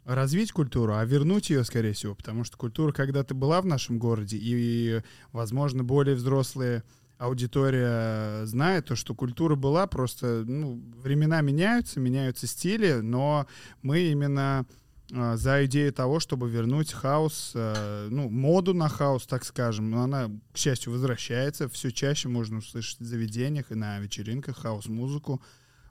развить 0.04 0.52
культуру, 0.52 0.94
а 0.94 1.04
вернуть 1.04 1.50
ее, 1.50 1.64
скорее 1.64 1.92
всего, 1.92 2.14
потому 2.14 2.44
что 2.44 2.56
культура 2.56 2.92
когда-то 2.92 3.34
была 3.34 3.60
в 3.60 3.66
нашем 3.66 3.98
городе, 3.98 4.38
и, 4.40 5.02
возможно, 5.32 5.82
более 5.82 6.14
взрослые 6.14 6.82
аудитория 7.18 8.44
знает 8.46 8.86
то, 8.86 8.96
что 8.96 9.14
культура 9.14 9.54
была, 9.54 9.86
просто 9.86 10.44
ну, 10.46 10.82
времена 11.02 11.40
меняются, 11.40 12.00
меняются 12.00 12.46
стили, 12.46 13.00
но 13.00 13.46
мы 13.82 14.00
именно 14.00 14.66
э, 15.10 15.36
за 15.36 15.64
идею 15.66 15.92
того, 15.92 16.20
чтобы 16.20 16.50
вернуть 16.50 16.92
хаос, 16.92 17.52
э, 17.54 18.08
ну, 18.10 18.28
моду 18.28 18.74
на 18.74 18.88
хаос, 18.88 19.26
так 19.26 19.44
скажем. 19.44 19.90
Но 19.90 20.02
она, 20.02 20.30
к 20.52 20.56
счастью, 20.56 20.92
возвращается. 20.92 21.68
Все 21.68 21.90
чаще 21.92 22.28
можно 22.28 22.58
услышать 22.58 23.00
в 23.00 23.04
заведениях 23.04 23.70
и 23.70 23.74
на 23.74 24.00
вечеринках 24.00 24.58
хаос-музыку, 24.58 25.42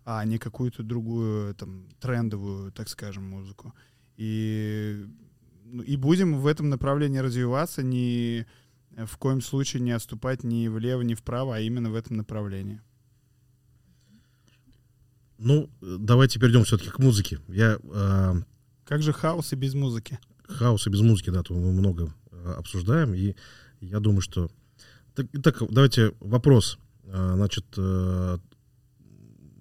а 0.05 0.23
не 0.25 0.37
какую-то 0.37 0.83
другую, 0.83 1.55
там, 1.55 1.87
трендовую, 1.99 2.71
так 2.71 2.89
скажем, 2.89 3.29
музыку. 3.29 3.73
И, 4.17 5.05
ну, 5.65 5.81
и 5.83 5.95
будем 5.95 6.39
в 6.39 6.47
этом 6.47 6.69
направлении 6.69 7.17
развиваться, 7.19 7.83
ни 7.83 8.45
в 8.95 9.17
коем 9.17 9.41
случае 9.41 9.81
не 9.81 9.91
отступать 9.91 10.43
ни 10.43 10.67
влево, 10.67 11.01
ни 11.01 11.15
вправо, 11.15 11.55
а 11.55 11.59
именно 11.59 11.89
в 11.89 11.95
этом 11.95 12.17
направлении. 12.17 12.81
Ну, 15.39 15.69
давайте 15.81 16.39
перейдем 16.39 16.63
все-таки 16.63 16.89
к 16.89 16.99
музыке. 16.99 17.39
Я 17.47 17.79
э, 17.83 18.33
Как 18.85 19.01
же 19.01 19.11
хаос 19.13 19.51
и 19.51 19.55
без 19.55 19.73
музыки? 19.73 20.19
хаос 20.47 20.87
и 20.87 20.89
без 20.89 21.01
музыки, 21.01 21.31
да, 21.31 21.41
то 21.41 21.53
мы 21.53 21.71
много 21.71 22.13
э, 22.31 22.53
обсуждаем, 22.57 23.13
и 23.13 23.35
я 23.81 23.99
думаю, 23.99 24.21
что... 24.21 24.49
Так, 25.15 25.25
итак, 25.33 25.61
давайте 25.69 26.13
вопрос. 26.19 26.77
Э, 27.05 27.33
Значит, 27.35 27.65
э, 27.77 28.37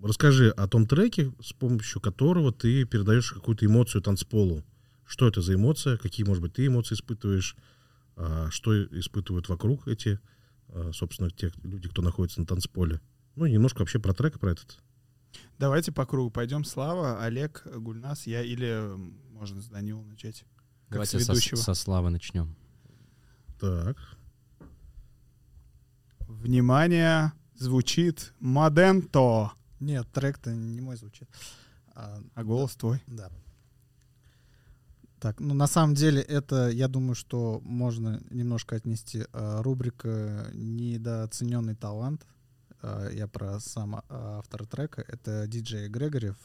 расскажи 0.06 0.50
о 0.50 0.66
том 0.66 0.87
треке, 0.87 1.32
с 1.40 1.52
помощью 1.52 2.00
которого 2.00 2.52
ты 2.52 2.85
передаешь 2.85 3.32
какую-то 3.32 3.66
эмоцию 3.66 4.02
танцполу. 4.02 4.64
Что 5.04 5.28
это 5.28 5.42
за 5.42 5.54
эмоция? 5.54 5.97
Какие, 5.97 6.26
может 6.26 6.42
быть, 6.42 6.54
ты 6.54 6.66
эмоции 6.66 6.94
испытываешь? 6.94 7.56
А, 8.16 8.49
Что 8.50 8.85
испытывают 8.85 9.49
вокруг 9.49 9.88
эти, 9.88 10.21
э, 10.68 10.90
собственно, 10.92 11.30
те 11.30 11.52
люди, 11.62 11.88
кто 11.88 12.02
находится 12.02 12.40
на 12.40 12.47
танцполе? 12.47 13.00
Ну, 13.37 13.47
и 13.47 13.52
немножко 13.52 13.80
вообще 13.80 13.99
про 13.99 14.12
трек, 14.12 14.38
про 14.38 14.52
этот. 14.52 14.78
Давайте 15.59 15.92
по 15.92 16.04
кругу 16.04 16.30
пойдем. 16.30 16.64
Слава, 16.64 17.23
Олег, 17.25 17.62
Гульнас, 17.64 18.26
я 18.26 18.42
или 18.42 18.82
можно 19.30 19.62
с 19.62 19.66
Данилом 19.66 20.09
начать. 20.09 20.44
Как 20.88 20.92
Давайте 20.94 21.21
с 21.21 21.25
со, 21.25 21.32
ведущего. 21.32 21.56
со 21.56 21.75
Славы 21.75 22.11
начнем. 22.11 22.54
Так. 23.59 23.97
Внимание, 26.21 27.32
звучит 27.54 28.35
Маденто, 28.40 29.52
Нет, 29.82 30.06
трек-то 30.12 30.52
не 30.52 30.80
мой 30.80 30.96
звучит. 30.96 31.28
А, 31.94 32.22
а 32.34 32.44
голос 32.44 32.76
твой. 32.76 33.02
Да. 33.08 33.30
Так, 35.18 35.40
ну 35.40 35.54
на 35.54 35.66
самом 35.66 35.94
деле 35.94 36.22
это, 36.22 36.68
я 36.68 36.88
думаю, 36.88 37.14
что 37.14 37.60
можно 37.64 38.20
немножко 38.30 38.76
отнести 38.76 39.24
э, 39.32 39.60
рубрика 39.60 40.50
«Недооцененный 40.52 41.74
талант». 41.74 42.26
Э, 42.82 43.10
я 43.12 43.26
про 43.26 43.58
сам 43.60 43.96
а, 43.96 44.02
автор 44.38 44.66
трека. 44.66 45.04
Это 45.06 45.46
диджей 45.48 45.88
Грегорев, 45.88 46.36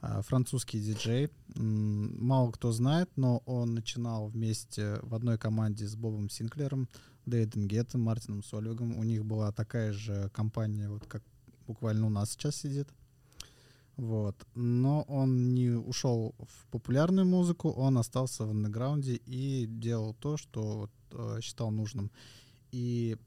а, 0.00 0.20
французский 0.22 0.80
диджей. 0.80 1.30
Мало 1.54 2.52
кто 2.52 2.72
знает, 2.72 3.10
но 3.16 3.42
он 3.46 3.74
начинал 3.74 4.28
вместе 4.28 4.98
в 5.02 5.14
одной 5.14 5.38
команде 5.38 5.86
с 5.86 5.96
Бобом 5.96 6.28
Синклером, 6.28 6.88
Дэйдом 7.24 7.66
Геттом, 7.66 8.02
Мартином 8.02 8.42
Сольвигом. 8.42 8.98
У 8.98 9.04
них 9.04 9.24
была 9.24 9.52
такая 9.52 9.92
же 9.92 10.30
компания, 10.34 10.88
вот 10.88 11.06
как 11.06 11.22
буквально 11.66 12.06
у 12.06 12.10
нас 12.10 12.32
сейчас 12.32 12.56
сидит. 12.56 12.88
Вот. 13.96 14.36
Но 14.54 15.02
он 15.02 15.54
не 15.54 15.70
ушел 15.70 16.34
в 16.38 16.66
популярную 16.70 17.26
музыку, 17.26 17.70
он 17.70 17.98
остался 17.98 18.44
в 18.46 18.50
андеграунде 18.50 19.14
и 19.14 19.66
делал 19.66 20.14
то, 20.14 20.36
что 20.36 20.62
вот, 20.78 20.90
э, 21.10 21.40
считал 21.42 21.70
нужным. 21.70 22.10
И, 22.72 23.18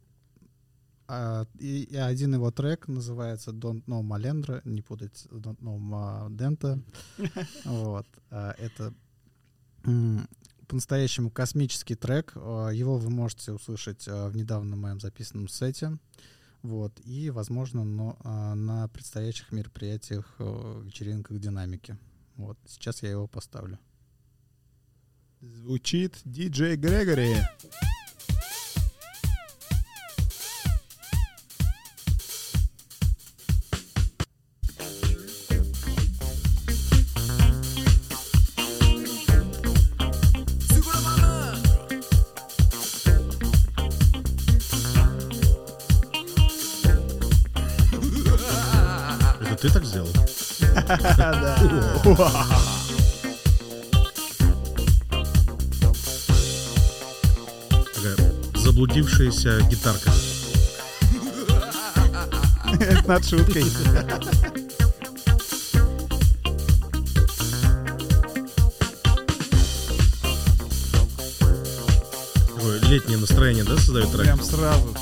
а, 1.07 1.45
и, 1.59 1.83
и 1.83 1.95
один 1.95 2.33
его 2.33 2.49
трек 2.51 2.87
называется 2.87 3.51
Don't 3.51 3.85
Know 3.85 4.01
Malendra, 4.01 4.61
не 4.65 4.81
путать 4.81 5.27
Don't 5.31 5.59
Know 5.59 5.77
Madenta. 5.77 6.81
Вот. 7.65 8.07
А, 8.31 8.55
Это 8.57 8.93
по-настоящему 10.67 11.29
космический 11.29 11.95
трек. 11.95 12.33
А, 12.35 12.69
Его 12.69 12.97
вы 12.97 13.09
можете 13.11 13.51
услышать 13.51 14.07
а, 14.07 14.29
в 14.29 14.35
недавно 14.35 14.75
моем 14.75 14.99
записанном 14.99 15.47
сете. 15.47 15.97
Вот, 16.65 16.99
и, 17.05 17.29
возможно, 17.29 17.83
но, 17.83 18.17
а, 18.21 18.55
на 18.55 18.87
предстоящих 18.87 19.51
мероприятиях, 19.51 20.33
э, 20.39 20.81
вечеринках 20.83 21.39
динамики. 21.39 21.95
Вот, 22.37 22.57
сейчас 22.65 23.03
я 23.03 23.11
его 23.11 23.27
поставлю. 23.27 23.77
Звучит 25.41 26.19
диджей 26.25 26.75
Грегори. 26.75 27.33
Это 27.33 27.77
заблудившаяся 58.75 59.61
гитарка. 59.69 60.11
Это 62.79 63.07
над 63.07 63.25
шуткой. 63.25 63.63
Летнее 72.89 73.17
настроение, 73.17 73.63
да, 73.63 73.77
создает 73.77 74.11
трек? 74.11 74.23
Прям 74.23 74.43
сразу. 74.43 74.95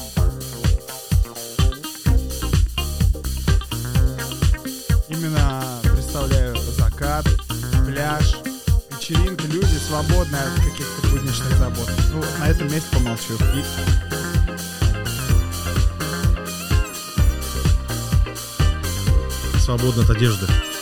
Свободно 19.84 20.04
от 20.04 20.10
одежды. 20.12 20.73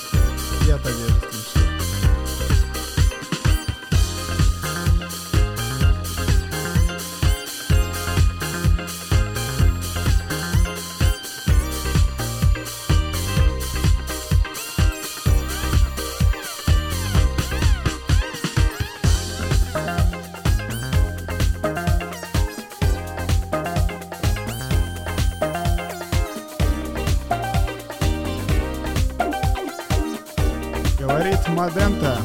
Мадента. 31.62 32.18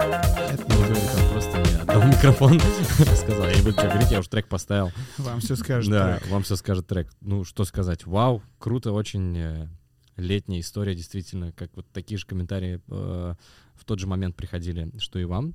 Это 0.00 0.64
не 0.68 0.74
он 0.74 1.30
просто 1.30 1.58
мне 1.60 1.76
отдал 1.80 2.02
микрофон, 2.02 2.58
сказал, 3.16 3.46
я 3.46 3.54
не 3.54 3.62
буду 3.62 3.74
что 3.74 3.88
говорить, 3.88 4.10
я 4.10 4.18
уже 4.18 4.28
трек 4.28 4.48
поставил. 4.48 4.90
Вам 5.18 5.38
все 5.38 5.54
скажет. 5.54 5.92
Да, 5.92 6.18
трек. 6.18 6.30
вам 6.32 6.42
все 6.42 6.56
скажет 6.56 6.88
трек. 6.88 7.12
Ну, 7.20 7.44
что 7.44 7.64
сказать, 7.64 8.06
вау, 8.06 8.42
круто, 8.58 8.90
очень 8.90 9.38
э, 9.38 9.68
летняя 10.16 10.58
история, 10.58 10.96
действительно, 10.96 11.52
как 11.52 11.70
вот 11.76 11.86
такие 11.92 12.18
же 12.18 12.26
комментарии 12.26 12.80
э, 12.88 13.34
в 13.76 13.84
тот 13.84 14.00
же 14.00 14.08
момент 14.08 14.34
приходили, 14.34 14.90
что 14.98 15.20
и 15.20 15.24
вам. 15.24 15.54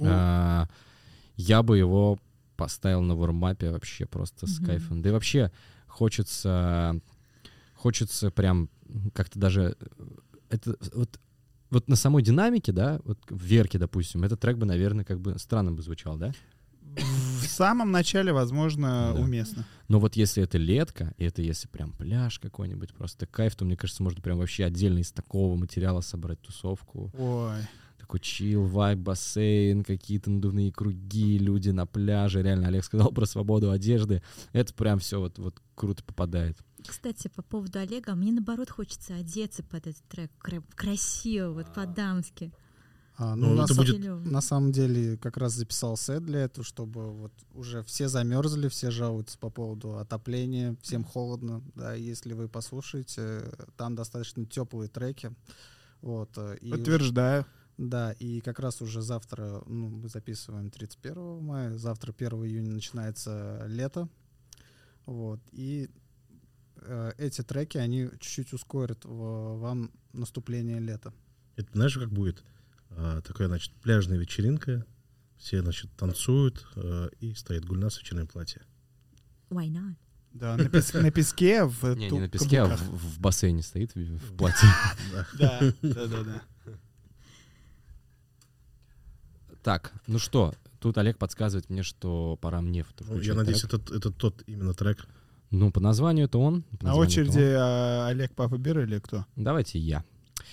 А, 0.00 0.68
я 1.36 1.62
бы 1.62 1.78
его 1.78 2.18
поставил 2.58 3.00
на 3.00 3.16
вармапе 3.16 3.70
вообще 3.70 4.04
просто 4.04 4.46
с 4.46 4.58
кайфом. 4.58 5.00
Да 5.00 5.08
и 5.08 5.12
вообще 5.12 5.50
хочется, 5.86 7.00
хочется 7.72 8.30
прям 8.30 8.68
как-то 9.14 9.38
даже 9.38 9.76
это 10.50 10.76
вот 10.94 11.20
вот 11.70 11.88
на 11.88 11.96
самой 11.96 12.22
динамике, 12.22 12.70
да, 12.70 13.00
вот 13.04 13.18
в 13.28 13.42
Верке, 13.42 13.76
допустим, 13.78 14.22
этот 14.22 14.38
трек 14.38 14.56
бы, 14.56 14.66
наверное, 14.66 15.04
как 15.04 15.20
бы 15.20 15.36
странно 15.38 15.72
бы 15.72 15.82
звучал, 15.82 16.16
да? 16.16 16.32
В 16.94 17.46
самом 17.46 17.90
начале, 17.90 18.32
возможно, 18.32 19.12
Да. 19.14 19.20
уместно. 19.20 19.66
Но 19.88 19.98
вот 19.98 20.16
если 20.16 20.42
это 20.42 20.58
летка, 20.58 21.12
и 21.18 21.24
это 21.24 21.42
если 21.42 21.68
прям 21.68 21.92
пляж 21.92 22.38
какой-нибудь, 22.38 22.94
просто 22.94 23.26
кайф, 23.26 23.56
то, 23.56 23.64
мне 23.64 23.76
кажется, 23.76 24.02
можно 24.02 24.22
прям 24.22 24.38
вообще 24.38 24.64
отдельно 24.64 24.98
из 25.00 25.12
такого 25.12 25.56
материала 25.56 26.00
собрать 26.00 26.40
тусовку. 26.40 27.10
Ой. 27.18 27.58
Такой 27.98 28.20
чил, 28.20 28.64
вайб, 28.64 29.00
бассейн, 29.00 29.82
какие-то 29.82 30.30
надувные 30.30 30.70
круги, 30.72 31.38
люди 31.38 31.70
на 31.70 31.86
пляже. 31.86 32.42
Реально, 32.42 32.68
Олег 32.68 32.84
сказал 32.84 33.10
про 33.10 33.26
свободу 33.26 33.72
одежды. 33.72 34.22
Это 34.52 34.72
прям 34.72 35.00
все 35.00 35.18
вот, 35.18 35.38
вот 35.38 35.60
круто 35.74 36.04
попадает. 36.04 36.56
Кстати, 36.88 37.28
по 37.28 37.42
поводу 37.42 37.78
Олега, 37.78 38.14
мне 38.14 38.32
наоборот 38.32 38.70
хочется 38.70 39.14
одеться 39.14 39.62
под 39.62 39.86
этот 39.86 40.02
трек 40.08 40.30
кра- 40.38 40.62
красиво, 40.74 41.52
вот 41.52 41.72
по-дамски. 41.74 42.52
А, 43.18 43.34
ну, 43.34 43.48
Ну, 43.48 43.54
на, 43.54 43.62
это 43.64 43.72
са- 43.72 43.76
будет- 43.78 44.26
на 44.30 44.40
самом 44.42 44.72
деле 44.72 45.16
как 45.16 45.38
раз 45.38 45.54
записал 45.54 45.96
сет 45.96 46.24
для 46.24 46.40
этого, 46.40 46.64
чтобы 46.64 47.10
вот 47.12 47.32
уже 47.54 47.82
все 47.82 48.08
замерзли, 48.08 48.68
все 48.68 48.90
жалуются 48.90 49.38
по 49.38 49.48
поводу 49.48 49.96
отопления, 49.96 50.76
всем 50.82 51.02
холодно. 51.02 51.62
Да, 51.74 51.94
если 51.94 52.34
вы 52.34 52.48
послушаете, 52.48 53.50
там 53.78 53.94
достаточно 53.94 54.44
теплые 54.44 54.88
треки. 54.90 55.32
Вот, 56.02 56.36
и 56.60 56.70
Подтверждаю. 56.70 57.46
Да, 57.78 58.12
и 58.12 58.40
как 58.40 58.58
раз 58.58 58.80
уже 58.82 59.00
завтра, 59.02 59.62
ну, 59.66 59.88
мы 59.88 60.08
записываем 60.08 60.70
31 60.70 61.42
мая, 61.42 61.76
завтра 61.76 62.12
1 62.12 62.44
июня 62.46 62.70
начинается 62.70 63.64
лето. 63.66 64.08
Вот, 65.06 65.40
и 65.52 65.88
эти 67.18 67.42
треки, 67.42 67.78
они 67.78 68.08
чуть-чуть 68.20 68.52
ускорят 68.52 69.04
вам 69.04 69.90
наступление 70.12 70.78
лета. 70.80 71.12
Это 71.56 71.68
знаешь, 71.72 71.94
как 71.94 72.10
будет? 72.10 72.42
А, 72.90 73.20
такая, 73.22 73.48
значит, 73.48 73.72
пляжная 73.82 74.18
вечеринка. 74.18 74.86
Все, 75.38 75.60
значит, 75.60 75.90
танцуют, 75.96 76.66
э, 76.76 77.08
и 77.20 77.34
стоит 77.34 77.66
Гульнас 77.66 77.96
в 77.96 78.00
вечернем 78.00 78.26
платье. 78.26 78.62
Why 79.50 79.68
not? 79.68 79.96
Да, 80.32 80.56
на, 80.56 80.68
пес- 80.68 80.94
на 80.94 81.10
песке 81.10 81.64
в 81.64 81.94
Не, 81.94 82.10
не 82.10 82.20
на 82.20 82.28
песке, 82.28 82.60
а 82.60 82.68
каблуках. 82.68 82.88
в, 82.88 83.16
в 83.16 83.20
бассейне 83.20 83.62
стоит 83.62 83.94
в, 83.94 83.98
в 83.98 84.36
платье. 84.36 84.68
Да, 85.38 85.60
да, 85.82 86.06
да, 86.06 86.22
да. 86.22 86.42
Так, 89.62 89.92
ну 90.06 90.18
что, 90.18 90.54
тут 90.78 90.96
Олег 90.98 91.18
подсказывает 91.18 91.68
мне, 91.70 91.82
что 91.82 92.38
пора 92.40 92.60
мне 92.60 92.86
Ну, 93.00 93.20
я 93.20 93.34
надеюсь, 93.34 93.64
это 93.64 93.78
тот 94.10 94.42
именно 94.46 94.74
трек. 94.74 95.06
Ну, 95.50 95.70
по 95.70 95.80
названию 95.80 96.26
это 96.26 96.38
он. 96.38 96.62
по 96.78 96.84
На 96.86 96.90
названию 96.90 97.12
это 97.12 97.20
очереди 97.30 97.38
он. 97.54 97.60
а, 97.60 98.06
Олег 98.08 98.32
Папа 98.34 98.56
Бир 98.58 98.80
или 98.80 98.98
кто? 98.98 99.24
Давайте 99.36 99.78
я. 99.78 100.04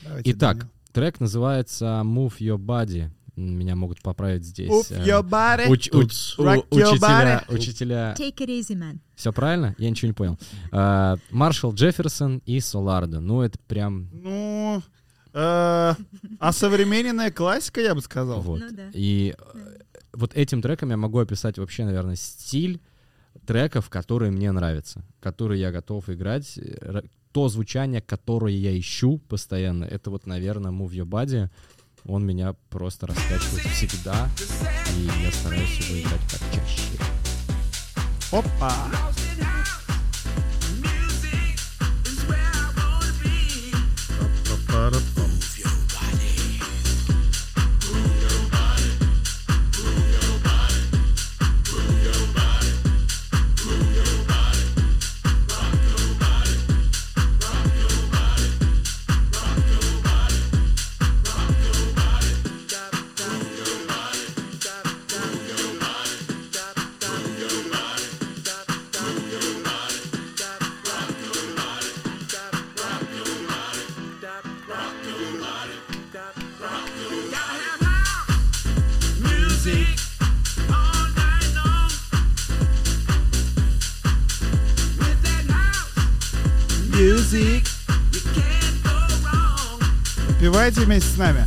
Давайте, 0.03 0.31
Итак, 0.31 0.57
Данил. 0.59 0.71
трек 0.91 1.19
называется 1.19 2.01
Move 2.05 2.37
Your 2.39 2.57
Body. 2.57 3.09
Меня 3.35 3.75
могут 3.75 3.99
поправить 4.03 4.45
здесь. 4.45 4.69
Move 4.69 4.91
э, 4.91 5.05
your 5.07 5.27
body. 5.27 5.67
уч- 5.67 5.89
уч- 5.91 6.37
rock 6.37 6.65
у- 6.69 6.77
your 6.77 6.91
учителя, 6.91 7.43
body. 7.47 7.55
учителя. 7.55 8.15
Take 8.15 8.37
it 8.37 8.47
easy, 8.47 8.75
man. 8.77 8.99
Все 9.15 9.33
правильно? 9.33 9.75
Я 9.79 9.89
ничего 9.89 10.07
не 10.09 10.13
понял. 10.13 10.37
А, 10.71 11.17
Маршал 11.31 11.73
Джефферсон 11.73 12.43
и 12.45 12.59
Солардо. 12.59 13.19
Ну, 13.19 13.41
это 13.41 13.57
прям 13.67 14.09
Ну, 14.13 14.83
э, 15.33 15.93
осовремененная 16.39 17.31
классика, 17.31 17.81
я 17.81 17.95
бы 17.95 18.01
сказал. 18.01 18.41
вот. 18.41 18.59
Ну 18.59 18.67
да. 18.71 18.89
И 18.93 19.33
э, 19.37 19.77
вот 20.13 20.35
этим 20.35 20.61
треком 20.61 20.91
я 20.91 20.97
могу 20.97 21.17
описать 21.17 21.57
вообще, 21.57 21.85
наверное, 21.85 22.15
стиль 22.15 22.79
треков, 23.45 23.89
которые 23.89 24.31
мне 24.31 24.51
нравятся, 24.51 25.03
которые 25.19 25.61
я 25.61 25.71
готов 25.71 26.09
играть. 26.09 26.59
То 27.31 27.49
звучание, 27.49 28.01
которое 28.01 28.55
я 28.55 28.77
ищу 28.77 29.17
постоянно, 29.17 29.85
это 29.85 30.11
вот, 30.11 30.27
наверное, 30.27 30.71
Move 30.71 30.91
Your 30.91 31.05
Body. 31.05 31.49
Он 32.05 32.25
меня 32.25 32.53
просто 32.69 33.07
раскачивает 33.07 33.65
всегда, 33.67 34.29
и 34.97 35.23
я 35.23 35.31
стараюсь 35.31 35.79
его 35.79 36.01
играть 36.01 36.21
почаще. 36.21 36.99
Опа. 38.31 38.73
Па-па-ра-пам. 44.49 45.32
Певайте 90.83 90.85
вместе 90.85 91.09
с 91.09 91.17
нами. 91.17 91.45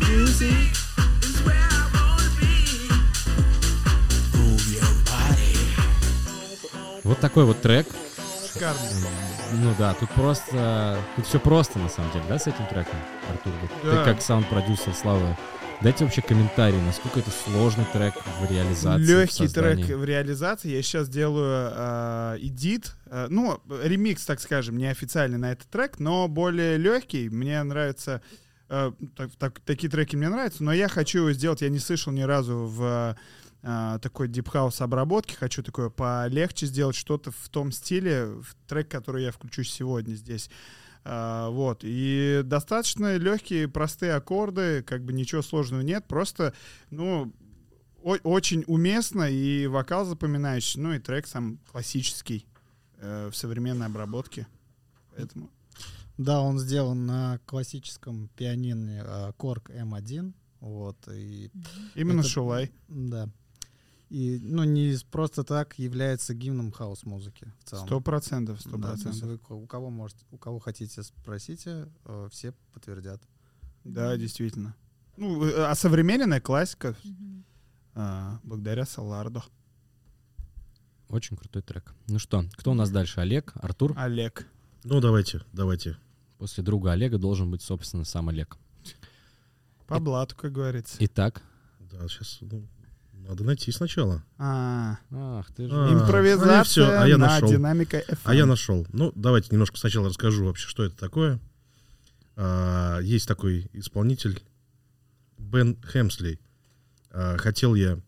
Music. 0.00 0.76
Вот 7.04 7.20
такой 7.20 7.44
вот 7.44 7.62
трек. 7.62 7.86
Шикарно. 8.52 8.80
Ну 9.52 9.74
да, 9.78 9.94
тут 9.94 10.10
просто... 10.10 10.98
Тут 11.14 11.26
все 11.26 11.38
просто, 11.38 11.78
на 11.78 11.88
самом 11.88 12.10
деле, 12.12 12.24
да, 12.28 12.38
с 12.38 12.46
этим 12.46 12.66
треком, 12.66 12.98
Артур? 13.30 13.52
Да. 13.84 13.90
Ты 13.90 14.04
как 14.04 14.22
саунд-продюсер 14.22 14.92
Слава, 14.92 15.36
дай-ка 15.82 16.04
вообще 16.04 16.22
комментарий, 16.22 16.80
насколько 16.80 17.20
это 17.20 17.30
сложный 17.30 17.84
трек 17.92 18.14
в 18.40 18.50
реализации, 18.50 19.02
Легкий 19.04 19.48
трек 19.48 19.78
в 19.96 20.04
реализации. 20.04 20.70
Я 20.70 20.82
сейчас 20.82 21.08
делаю 21.08 21.70
э, 21.74 22.38
э, 23.06 23.26
ну, 23.30 23.60
ремикс, 23.82 24.24
так 24.24 24.40
скажем, 24.40 24.76
неофициальный 24.78 25.38
на 25.38 25.52
этот 25.52 25.68
трек, 25.68 25.98
но 25.98 26.28
более 26.28 26.76
легкий. 26.76 27.28
Мне 27.28 27.62
нравится. 27.62 28.22
э, 28.68 28.90
так- 29.14 29.30
так- 29.38 29.60
такие 29.60 29.88
треки 29.88 30.16
мне 30.16 30.28
нравятся, 30.28 30.64
но 30.64 30.72
я 30.72 30.88
хочу 30.88 31.18
его 31.18 31.32
сделать. 31.32 31.62
Я 31.62 31.68
не 31.68 31.78
слышал 31.78 32.12
ни 32.12 32.22
разу 32.22 32.66
в 32.66 33.16
э, 33.62 33.98
такой 34.02 34.26
дипхаус 34.28 34.80
обработке. 34.80 35.36
Хочу 35.36 35.62
такое 35.62 35.88
полегче 35.88 36.66
сделать 36.66 36.96
что-то 36.96 37.30
в 37.30 37.48
том 37.48 37.70
стиле, 37.72 38.26
в 38.26 38.56
трек, 38.66 38.88
который 38.88 39.22
я 39.24 39.30
включу 39.32 39.62
сегодня 39.62 40.14
здесь. 40.14 40.50
А, 41.08 41.50
вот. 41.50 41.80
И 41.82 42.42
достаточно 42.44 43.16
легкие, 43.16 43.68
простые 43.68 44.14
аккорды, 44.14 44.82
как 44.82 45.04
бы 45.04 45.12
ничего 45.12 45.40
сложного 45.42 45.82
нет. 45.82 46.04
Просто, 46.08 46.52
ну, 46.90 47.32
очень 48.02 48.64
уместно, 48.66 49.30
и 49.30 49.66
вокал 49.66 50.04
запоминающий, 50.04 50.80
ну 50.80 50.92
и 50.92 50.98
трек 50.98 51.26
сам 51.26 51.58
классический 51.70 52.46
э, 52.98 53.28
в 53.32 53.36
современной 53.36 53.86
обработке. 53.86 54.46
Поэтому 55.16 55.50
Да, 56.18 56.40
он 56.40 56.58
сделан 56.58 57.06
на 57.06 57.38
классическом 57.46 58.28
пианино 58.36 59.02
э, 59.04 59.32
Korg 59.38 59.70
M1. 59.70 60.32
Вот, 60.60 60.96
и 61.12 61.50
именно 61.94 62.20
Это- 62.20 62.28
Шулай. 62.28 62.72
да. 62.88 63.28
И, 64.08 64.38
ну, 64.40 64.62
не 64.62 64.96
просто 65.10 65.42
так 65.42 65.78
является 65.78 66.32
гимном 66.32 66.70
хаос-музыки 66.70 67.52
в 67.60 67.64
целом. 67.64 67.86
Сто 67.86 68.00
процентов, 68.00 68.60
сто 68.60 68.78
процентов. 68.78 69.40
у 69.50 69.66
кого 69.66 69.90
можете, 69.90 70.24
у 70.30 70.38
кого 70.38 70.60
хотите, 70.60 71.02
спросите, 71.02 71.88
э, 72.04 72.28
все 72.30 72.52
подтвердят. 72.72 73.20
Да, 73.82 74.16
действительно. 74.16 74.76
Ну, 75.16 75.44
э, 75.44 75.64
а 75.64 75.74
современная 75.74 76.40
классика 76.40 76.94
Мгм. 77.02 77.44
а, 77.94 78.38
благодаря 78.44 78.84
Солардо. 78.86 79.42
Очень 81.08 81.36
крутой 81.36 81.62
трек. 81.62 81.94
Ну 82.08 82.18
что, 82.18 82.44
кто 82.52 82.72
у 82.72 82.74
нас 82.74 82.90
дальше? 82.90 83.20
Олег, 83.20 83.52
Артур? 83.56 83.92
Олег. 83.96 84.46
Ну, 84.84 85.00
давайте, 85.00 85.42
давайте. 85.52 85.96
После 86.38 86.62
друга 86.62 86.92
Олега 86.92 87.18
должен 87.18 87.50
быть, 87.50 87.62
собственно, 87.62 88.04
сам 88.04 88.28
Олег. 88.28 88.56
По 89.86 89.98
блату, 89.98 90.36
как 90.36 90.52
говорится. 90.52 90.96
Итак. 91.00 91.42
Да, 91.80 92.06
сейчас 92.08 92.38
надо 93.26 93.44
найти 93.44 93.72
сначала. 93.72 94.22
А, 94.38 94.98
Ах, 95.10 95.46
ты 95.54 95.64
А, 95.64 95.68
же. 95.68 95.72
ну 95.74 95.88
и 95.90 96.02
импровизация 96.02 96.62
всё, 96.64 97.00
а 97.00 97.06
я 97.08 97.18
на 97.18 97.26
нашел. 97.26 97.48
динамика 97.50 97.98
FM. 97.98 98.18
А 98.24 98.34
я 98.34 98.46
нашел. 98.46 98.86
Ну, 98.92 99.12
давайте 99.14 99.48
немножко 99.50 99.76
сначала 99.78 100.08
расскажу 100.08 100.44
вообще, 100.44 100.68
что 100.68 100.84
это 100.84 100.96
такое. 100.96 101.40
А, 102.36 102.98
есть 103.00 103.26
такой 103.26 103.68
исполнитель 103.72 104.42
Бен 105.38 105.76
Хемсли. 105.92 106.38
А, 107.10 107.36
хотел 107.38 107.74
я, 107.74 107.98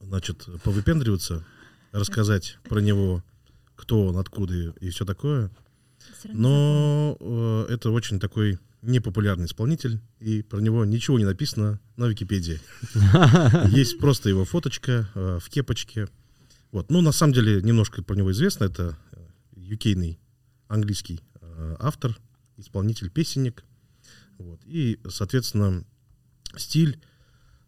значит, 0.00 0.46
повыпендриваться, 0.64 1.44
рассказать 1.92 2.58
про 2.68 2.80
него, 2.80 3.22
кто 3.76 4.06
он, 4.06 4.16
откуда 4.16 4.54
и, 4.54 4.70
и 4.80 4.90
все 4.90 5.04
такое. 5.04 5.50
Но 6.24 7.16
э, 7.20 7.66
это 7.70 7.90
очень 7.90 8.18
такой 8.18 8.58
непопулярный 8.82 9.46
исполнитель, 9.46 10.00
и 10.20 10.42
про 10.42 10.60
него 10.60 10.84
ничего 10.84 11.18
не 11.18 11.24
написано 11.24 11.80
на 11.96 12.06
Википедии. 12.06 12.60
Есть 13.76 13.98
просто 13.98 14.28
его 14.28 14.44
фоточка 14.44 15.08
э, 15.14 15.38
в 15.42 15.48
кепочке. 15.48 16.08
Вот. 16.70 16.90
Ну, 16.90 17.00
на 17.00 17.12
самом 17.12 17.32
деле, 17.32 17.60
немножко 17.62 18.02
про 18.02 18.14
него 18.14 18.30
известно. 18.32 18.64
Это 18.64 18.96
юкейный 19.56 20.18
английский 20.68 21.20
э, 21.40 21.76
автор, 21.80 22.16
исполнитель, 22.56 23.10
песенник. 23.10 23.64
Вот. 24.38 24.60
И, 24.64 25.00
соответственно, 25.08 25.84
стиль, 26.56 27.00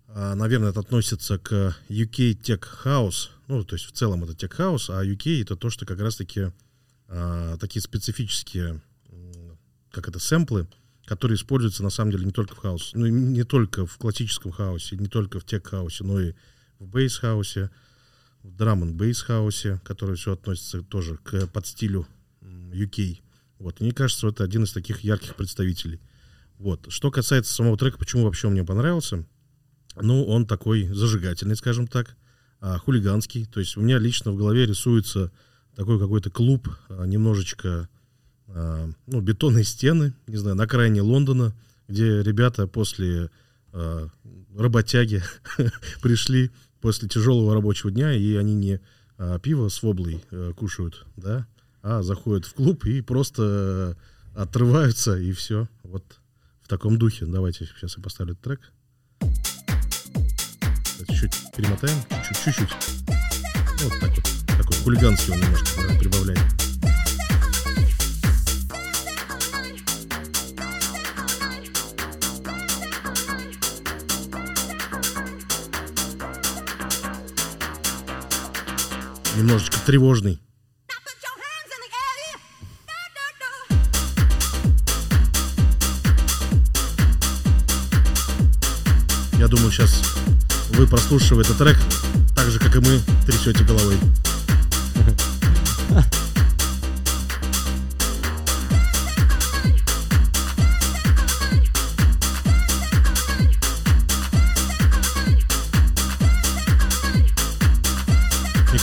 наверное, 0.06 0.70
это 0.70 0.80
относится 0.80 1.38
к 1.38 1.76
UK 1.88 2.40
Tech 2.40 2.64
House. 2.84 3.30
Ну, 3.48 3.64
то 3.64 3.74
есть 3.74 3.86
в 3.86 3.92
целом 3.92 4.22
это 4.22 4.32
Tech 4.32 4.56
House, 4.56 4.86
а 4.88 5.04
UK 5.04 5.42
это 5.42 5.56
то, 5.56 5.70
что 5.70 5.86
как 5.86 6.00
раз-таки 6.00 6.52
такие 7.58 7.82
специфические, 7.82 8.80
как 9.90 10.08
это, 10.08 10.20
сэмплы, 10.20 10.68
которые 11.10 11.34
используются 11.34 11.82
на 11.82 11.90
самом 11.90 12.12
деле 12.12 12.24
не 12.24 12.30
только 12.30 12.54
в 12.54 12.58
хаосе, 12.58 12.96
ну 12.96 13.04
и 13.04 13.10
не 13.10 13.42
только 13.42 13.84
в 13.84 13.98
классическом 13.98 14.52
хаосе, 14.52 14.96
не 14.96 15.08
только 15.08 15.40
в 15.40 15.44
тех-хаусе, 15.44 16.04
но 16.04 16.20
и 16.20 16.34
в 16.78 16.86
бейс-хаусе, 16.86 17.68
в 18.44 18.56
драм 18.56 18.80
н 18.84 18.96
бейс-хаусе, 18.96 19.80
который 19.82 20.14
все 20.14 20.34
относится 20.34 20.82
тоже 20.82 21.16
к 21.16 21.48
подстилю 21.48 22.06
м, 22.42 22.70
UK. 22.70 23.18
Вот, 23.58 23.80
мне 23.80 23.90
кажется, 23.90 24.28
это 24.28 24.44
один 24.44 24.62
из 24.62 24.72
таких 24.72 25.00
ярких 25.00 25.34
представителей. 25.34 26.00
Вот. 26.58 26.86
Что 26.90 27.10
касается 27.10 27.52
самого 27.52 27.76
трека, 27.76 27.98
почему 27.98 28.22
вообще 28.22 28.46
он 28.46 28.52
мне 28.52 28.62
понравился, 28.64 29.26
ну, 30.00 30.24
он 30.24 30.46
такой 30.46 30.84
зажигательный, 30.94 31.56
скажем 31.56 31.88
так, 31.88 32.16
а, 32.60 32.78
хулиганский. 32.78 33.46
То 33.46 33.58
есть 33.58 33.76
у 33.76 33.80
меня 33.80 33.98
лично 33.98 34.30
в 34.30 34.36
голове 34.36 34.64
рисуется 34.64 35.32
такой 35.74 35.98
какой-то 35.98 36.30
клуб, 36.30 36.68
а, 36.88 37.04
немножечко 37.04 37.88
ну, 39.06 39.20
бетонные 39.20 39.64
стены, 39.64 40.12
не 40.26 40.36
знаю, 40.36 40.56
на 40.56 40.64
окраине 40.64 41.02
Лондона, 41.02 41.54
где 41.88 42.22
ребята 42.22 42.66
после 42.66 43.30
а, 43.72 44.08
работяги 44.56 45.22
пришли 46.02 46.50
после 46.80 47.08
тяжелого 47.08 47.54
рабочего 47.54 47.90
дня, 47.90 48.12
и 48.12 48.34
они 48.34 48.54
не 48.54 48.80
а, 49.18 49.38
пиво 49.38 49.68
с 49.68 49.82
воблой 49.82 50.24
э, 50.30 50.52
кушают, 50.56 51.04
да, 51.16 51.46
а 51.82 52.02
заходят 52.02 52.46
в 52.46 52.54
клуб 52.54 52.84
и 52.86 53.00
просто 53.00 53.96
э, 54.34 54.40
отрываются, 54.40 55.18
и 55.18 55.32
все. 55.32 55.68
Вот 55.82 56.04
в 56.62 56.68
таком 56.68 56.98
духе. 56.98 57.26
Давайте 57.26 57.66
сейчас 57.66 57.96
я 57.96 58.02
поставлю 58.02 58.32
этот 58.32 58.44
трек. 58.44 58.72
Чуть-чуть 61.08 61.34
перемотаем, 61.56 61.96
чуть- 62.28 62.44
чуть-чуть. 62.44 62.76
Вот 63.82 64.00
так 64.00 64.10
вот. 64.10 64.24
Такой 64.58 64.76
хулиганский 64.84 65.32
он 65.32 65.40
немножко 65.40 65.98
прибавляет. 65.98 66.69
Немножечко 79.40 79.78
тревожный. 79.86 80.38
Я 89.38 89.48
думаю, 89.48 89.72
сейчас 89.72 90.02
вы, 90.72 90.86
прослушивая 90.86 91.42
этот 91.42 91.56
трек, 91.56 91.78
так 92.36 92.50
же, 92.50 92.58
как 92.58 92.76
и 92.76 92.80
мы, 92.80 93.00
трясете 93.24 93.64
головой. 93.64 93.98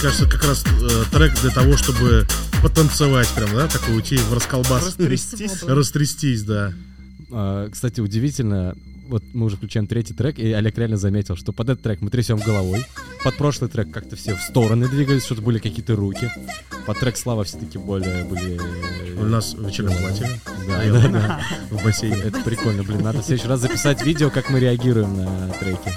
Кажется, 0.02 0.28
как 0.28 0.44
раз 0.44 0.64
э, 0.66 1.04
трек 1.12 1.40
для 1.42 1.50
того, 1.50 1.76
чтобы 1.76 2.28
потанцевать 2.62 3.30
прям, 3.30 3.54
да, 3.54 3.68
такой 3.68 3.96
уйти 3.96 4.18
в 4.18 4.34
расколбас. 4.34 4.86
Растрястись. 4.86 5.64
Растрястись, 5.64 6.44
да. 6.44 6.74
А, 7.32 7.70
Кстати, 7.70 8.00
удивительно, 8.00 8.76
вот 9.08 9.24
мы 9.34 9.46
уже 9.46 9.58
включаем 9.58 9.88
третий 9.88 10.14
трек, 10.14 10.38
и 10.40 10.52
Олег 10.52 10.78
реально 10.78 10.98
заметил, 10.98 11.36
что 11.36 11.52
под 11.52 11.70
этот 11.70 11.84
трек 11.84 12.02
мы 12.02 12.10
трясем 12.10 12.38
головой. 12.38 12.86
Под 13.24 13.38
прошлый 13.38 13.70
трек 13.70 13.92
как-то 13.92 14.16
все 14.16 14.36
в 14.36 14.42
стороны 14.42 14.88
двигались, 14.88 15.26
что-то 15.26 15.42
были 15.42 15.60
какие-то 15.60 15.96
руки. 15.96 16.30
Под 16.86 17.00
трек 17.00 17.18
Слава 17.18 17.44
все-таки 17.44 17.78
более 17.78 18.24
были... 18.24 18.60
У 19.20 19.26
нас 19.26 19.56
вечернее 19.56 19.98
платье 19.98 20.30
Да, 20.68 20.80
А 20.82 20.92
да, 20.92 21.00
вот 21.00 21.12
да. 21.12 21.42
в 21.72 21.84
бассейне. 21.84 22.18
Это 22.18 22.40
прикольно, 22.42 22.84
блин. 22.84 23.02
Надо 23.02 23.22
в 23.22 23.26
следующий 23.26 23.50
раз 23.50 23.62
записать 23.62 24.06
видео, 24.06 24.30
как 24.30 24.50
мы 24.50 24.60
реагируем 24.60 25.18
на 25.18 25.50
треки. 25.60 25.92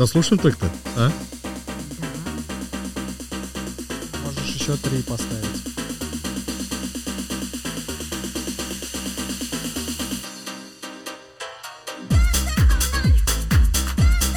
Дослушаем 0.00 0.38
трек-то, 0.38 0.66
а? 0.96 1.12
Можешь 4.24 4.54
еще 4.54 4.74
три 4.76 5.02
поставить. 5.02 5.44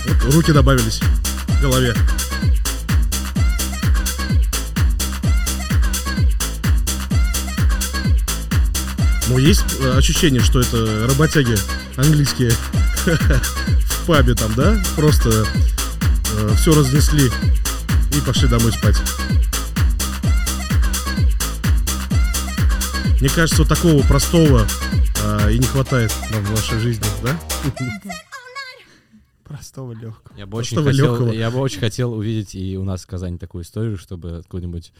Вот 0.06 0.34
руки 0.34 0.52
добавились 0.52 1.00
в 1.48 1.62
голове. 1.62 1.96
Ну, 9.30 9.38
есть 9.38 9.64
э, 9.80 9.98
ощущение, 9.98 10.42
что 10.42 10.60
это 10.60 11.08
работяги 11.08 11.56
английские 11.96 12.52
в 14.04 14.06
пабе 14.06 14.36
там, 14.36 14.54
да? 14.56 14.76
Просто 14.98 15.46
все 16.58 16.74
разнесли 16.74 17.32
и 18.12 18.22
пошли 18.22 18.50
домой 18.50 18.72
спать. 18.74 18.98
Мне 23.20 23.30
кажется, 23.30 23.64
вот 23.64 23.70
такого 23.70 24.04
простого 24.04 24.68
а, 25.24 25.50
и 25.50 25.58
не 25.58 25.66
хватает 25.66 26.12
нам 26.32 26.44
в 26.44 26.52
нашей 26.52 26.80
жизни, 26.80 27.06
да? 27.24 27.40
Простого 29.58 29.92
легкого. 29.94 30.36
Я 30.38 30.46
бы, 30.48 30.58
очень 30.58 30.78
хотел, 30.84 31.12
легкого. 31.12 31.32
я 31.32 31.52
бы 31.52 31.60
очень 31.60 31.80
хотел 31.80 32.14
увидеть 32.14 32.56
и 32.56 32.78
у 32.78 32.84
нас 32.84 33.04
в 33.04 33.08
Казани 33.08 33.38
такую 33.38 33.64
историю, 33.64 33.98
чтобы 33.98 34.42
какой-нибудь 34.44 34.92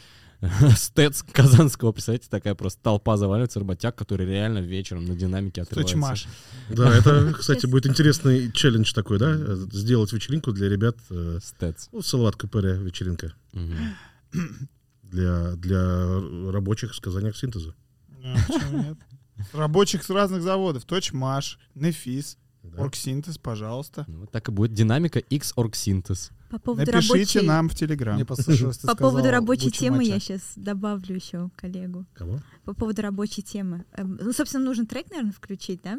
стец 0.78 1.24
казанского, 1.24 1.92
представляете, 1.92 2.28
такая 2.30 2.54
просто 2.54 2.80
толпа 2.84 3.18
заваливается, 3.18 3.60
работяг, 3.60 3.96
который 3.96 4.28
реально 4.28 4.60
вечером 4.60 5.06
на 5.06 5.16
динамике 5.16 5.62
отрывается. 5.64 5.94
Точмаш. 5.96 6.28
Да, 6.70 6.96
это, 6.96 7.34
кстати, 7.40 7.66
будет 7.66 7.88
интересный 7.88 8.52
челлендж 8.52 8.94
такой, 8.94 9.18
да? 9.20 9.32
э, 9.36 9.56
Сделать 9.72 10.14
вечеринку 10.14 10.52
для 10.52 10.70
ребят. 10.70 10.98
э, 11.10 11.40
Стец. 11.42 11.90
Ну, 11.92 12.02
салат 12.02 12.36
КПР 12.36 12.80
вечеринка. 12.84 13.34
Для, 15.04 15.52
для 15.58 16.52
рабочих 16.52 16.96
с 16.96 17.00
Казани 17.00 17.32
синтеза. 17.34 17.76
А, 18.24 18.36
почему 18.48 18.84
нет? 18.84 18.98
Рабочих 19.54 20.04
с 20.04 20.10
разных 20.10 20.42
заводов. 20.42 20.86
Точмаш, 20.86 21.60
Нефис, 21.76 22.40
Да. 22.76 22.84
Оргсинтез, 22.84 23.38
пожалуйста. 23.38 24.06
Ну, 24.08 24.22
вот 24.22 24.32
так 24.32 24.50
и 24.50 24.52
будет. 24.52 24.74
Динамика 24.74 25.20
X 25.20 25.54
Synthesis. 25.56 26.32
По 26.50 26.60
поводу 26.60 26.86
Напишите 26.92 27.14
рабочей, 27.14 27.42
нам 27.48 27.70
в 27.70 27.76
Телеграм. 27.76 28.16
Мне 28.16 28.26
послышалось, 28.26 28.78
ты 28.78 28.88
по 28.88 28.96
поводу 28.96 29.30
рабочей 29.32 29.72
темы 29.72 30.04
я 30.04 30.20
сейчас 30.20 30.54
добавлю 30.56 31.16
еще 31.16 31.50
коллегу. 31.56 32.06
Кого? 32.14 32.40
По 32.64 32.74
поводу 32.74 33.02
рабочей 33.02 33.42
темы. 33.42 33.86
Эм, 33.94 34.20
Ну, 34.22 34.34
собственно, 34.34 34.64
нужен 34.64 34.86
трек, 34.86 35.10
наверное, 35.10 35.34
включить, 35.34 35.82
да? 35.82 35.98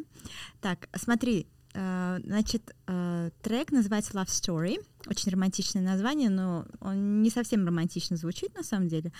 Так, 0.60 0.88
смотри, 0.94 1.46
э, 1.74 2.20
значит, 2.24 2.74
э, 2.86 3.30
трек 3.42 3.72
называется 3.72 4.12
Love 4.12 4.26
Story. 4.26 4.78
Очень 5.06 5.32
романтичное 5.32 5.82
название, 5.82 6.30
но 6.30 6.66
он 6.80 7.22
не 7.22 7.30
совсем 7.30 7.66
романтично 7.66 8.16
звучит, 8.16 8.54
на 8.56 8.62
самом 8.62 8.88
деле. 8.88 9.12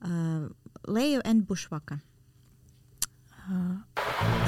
Лео 0.00 1.20
and 1.22 1.42
Бушвака. 1.42 2.00
Э, 3.48 3.76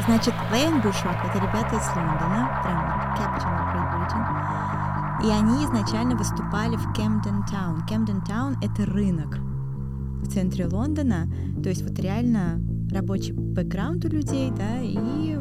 Значит, 0.06 0.34
Лео 0.52 0.70
and 0.70 0.82
Бушвак— 0.82 1.24
это 1.28 1.38
ребята 1.38 1.76
из 1.76 1.86
Лондона, 1.94 2.48
прям 2.64 2.80
capital 3.16 3.52
of. 3.58 3.68
И 5.24 5.30
они 5.30 5.64
изначально 5.64 6.16
выступали 6.16 6.76
в 6.76 6.86
Camden 6.92 7.46
Town. 7.48 7.86
Camden 7.88 8.24
Town— 8.26 8.56
это 8.62 8.86
рынок 8.86 9.38
в 10.22 10.28
центре 10.28 10.66
Лондона. 10.66 11.28
То 11.62 11.68
есть 11.68 11.82
вот 11.82 11.98
реально 11.98 12.60
рабочий 12.90 13.32
бэкграунд 13.32 14.04
у 14.04 14.08
людей, 14.08 14.50
да, 14.56 14.80
и 14.80 15.38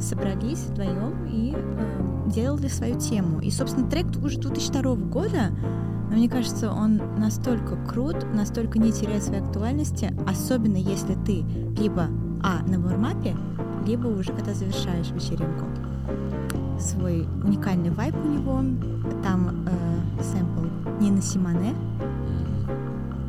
собрались 0.00 0.60
вдвоем 0.60 1.26
и 1.26 1.52
э, 1.54 2.30
делали 2.30 2.68
свою 2.68 2.98
тему. 2.98 3.40
И, 3.40 3.50
собственно, 3.50 3.88
трек 3.88 4.06
уже 4.22 4.38
2002 4.38 4.94
года, 4.94 5.50
но 6.10 6.16
мне 6.16 6.28
кажется, 6.28 6.70
он 6.70 7.00
настолько 7.18 7.76
крут, 7.84 8.24
настолько 8.32 8.78
не 8.78 8.92
теряет 8.92 9.24
своей 9.24 9.42
актуальности, 9.42 10.14
особенно 10.26 10.76
если 10.76 11.14
ты 11.14 11.42
либо 11.80 12.08
а 12.46 12.62
на 12.62 12.78
вармапе, 12.78 13.36
либо 13.84 14.06
уже 14.06 14.32
когда 14.32 14.54
завершаешь 14.54 15.10
вечеринку. 15.10 15.66
Свой 16.78 17.26
уникальный 17.42 17.90
вайб 17.90 18.14
у 18.14 18.28
него, 18.28 18.62
там 19.24 19.66
э, 19.66 20.22
сэмпл 20.22 21.00
Нина 21.00 21.20
Симоне, 21.20 21.74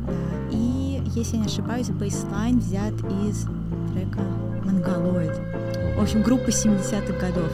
да, 0.06 0.14
и, 0.52 1.02
если 1.06 1.34
я 1.34 1.42
не 1.42 1.46
ошибаюсь, 1.46 1.90
бейслайн 1.90 2.60
взят 2.60 2.94
из 3.24 3.46
трека 3.92 4.20
«Монголоид». 4.64 5.36
В 5.96 6.00
общем, 6.00 6.22
группа 6.22 6.48
70-х 6.50 7.12
годов. 7.18 7.50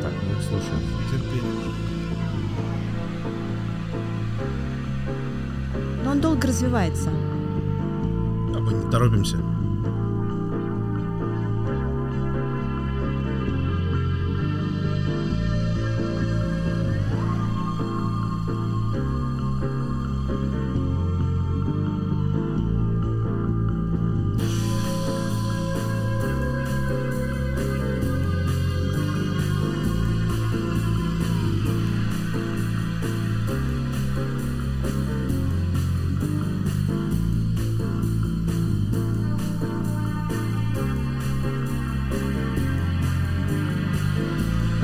Так, 0.00 0.12
ну 0.28 0.40
слушай. 0.48 0.78
Терпение. 1.10 1.74
Но 6.04 6.12
он 6.12 6.20
долго 6.20 6.46
развивается. 6.46 7.10
А 7.10 8.60
мы 8.60 8.72
не 8.72 8.90
торопимся. 8.92 9.38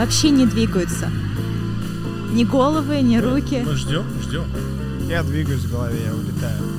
Вообще 0.07 0.31
не 0.31 0.47
двигаются. 0.47 1.11
Ни 2.31 2.45
головы, 2.45 3.01
ни 3.01 3.16
руки. 3.16 3.64
Мы 3.66 3.75
ждем, 3.75 4.05
ждем. 4.23 4.45
Я 5.09 5.25
двигаюсь 5.25 5.62
в 5.62 5.73
голове, 5.73 5.99
я 6.05 6.14
улетаю. 6.14 6.76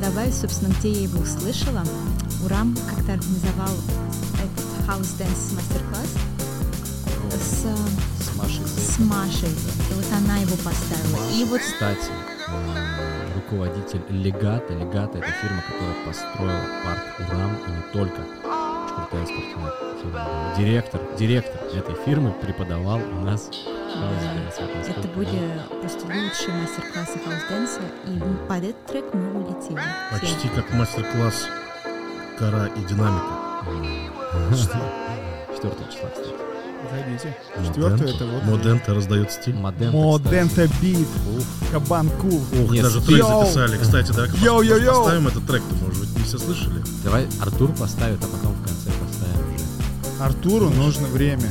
Добавить, 0.00 0.34
собственно, 0.34 0.72
где 0.78 0.92
я 0.92 1.02
его 1.02 1.20
услышала. 1.20 1.82
Урам 2.42 2.74
как-то 2.88 3.12
организовал 3.12 3.74
этот 4.34 4.88
House 4.88 5.18
Dance 5.18 5.54
мастер-класс 5.54 6.14
с, 7.34 8.24
С 8.24 8.36
Машей 8.36 8.66
с. 8.66 8.98
Машей. 8.98 9.50
И 9.50 9.94
вот 9.94 10.06
она 10.16 10.38
его 10.38 10.56
поставила. 10.56 11.30
И 11.32 11.44
вот 11.44 11.60
Кстати, 11.60 12.10
э, 12.48 13.34
руководитель 13.34 14.02
Легата. 14.08 14.72
Легата— 14.72 15.18
это 15.18 15.30
фирма, 15.42 15.62
которая 15.68 16.06
построила 16.06 16.64
парк 16.84 17.28
Урам 17.28 17.56
и 17.56 17.70
не 17.70 17.92
только. 17.92 18.22
Очень 18.22 18.94
крутая 18.96 19.26
спортивная 19.26 19.72
фирма. 20.00 20.54
Директор, 20.56 21.00
директор 21.18 21.60
этой 21.76 21.94
фирмы 22.04 22.32
преподавал 22.40 22.98
у 22.98 23.20
нас 23.24 23.50
Это 24.88 25.08
были 25.08 25.60
просто 25.80 26.04
лучшие 26.06 26.54
мастер-классы 26.54 27.18
хаус-дэнса. 27.24 27.80
И 28.06 28.48
под 28.48 28.64
этот 28.64 28.86
трек 28.86 29.04
мы 29.14 29.42
улетели. 29.42 29.80
Почти 30.12 30.48
как 30.48 30.72
мастер-класс 30.72 31.46
«Кора 32.38 32.66
и 32.66 32.80
динамика». 32.84 33.64
Четвертого 35.52 35.90
числа, 35.92 36.08
кстати. 36.10 36.34
Заходите. 36.90 37.36
Четвертое 37.66 38.14
это 38.14 38.26
вот. 38.26 38.42
Модента 38.44 38.94
раздает 38.94 39.30
стиль. 39.30 39.54
Модем. 39.54 39.92
Модента 39.92 40.66
бит. 40.80 41.06
Кабан 41.70 42.08
кул. 42.20 42.40
Ох, 42.64 42.70
Нет, 42.72 42.84
даже 42.84 43.00
трек 43.02 43.18
йоу. 43.18 43.42
записали. 43.44 43.76
Кстати, 43.78 44.12
да, 44.12 44.26
Йоу-йоу-йоу. 44.26 45.04
поставим 45.04 45.28
этот 45.28 45.46
трек, 45.46 45.62
может 45.82 46.00
быть, 46.00 46.16
не 46.16 46.22
все 46.24 46.38
слышали? 46.38 46.82
Давай 47.04 47.26
Артур 47.40 47.70
поставит, 47.72 48.18
а 48.24 48.26
потом 48.26 48.54
в 48.54 48.62
конце 48.66 48.90
поставим 48.90 49.54
уже. 49.54 50.24
Артуру 50.24 50.70
нужно 50.70 51.06
время. 51.08 51.44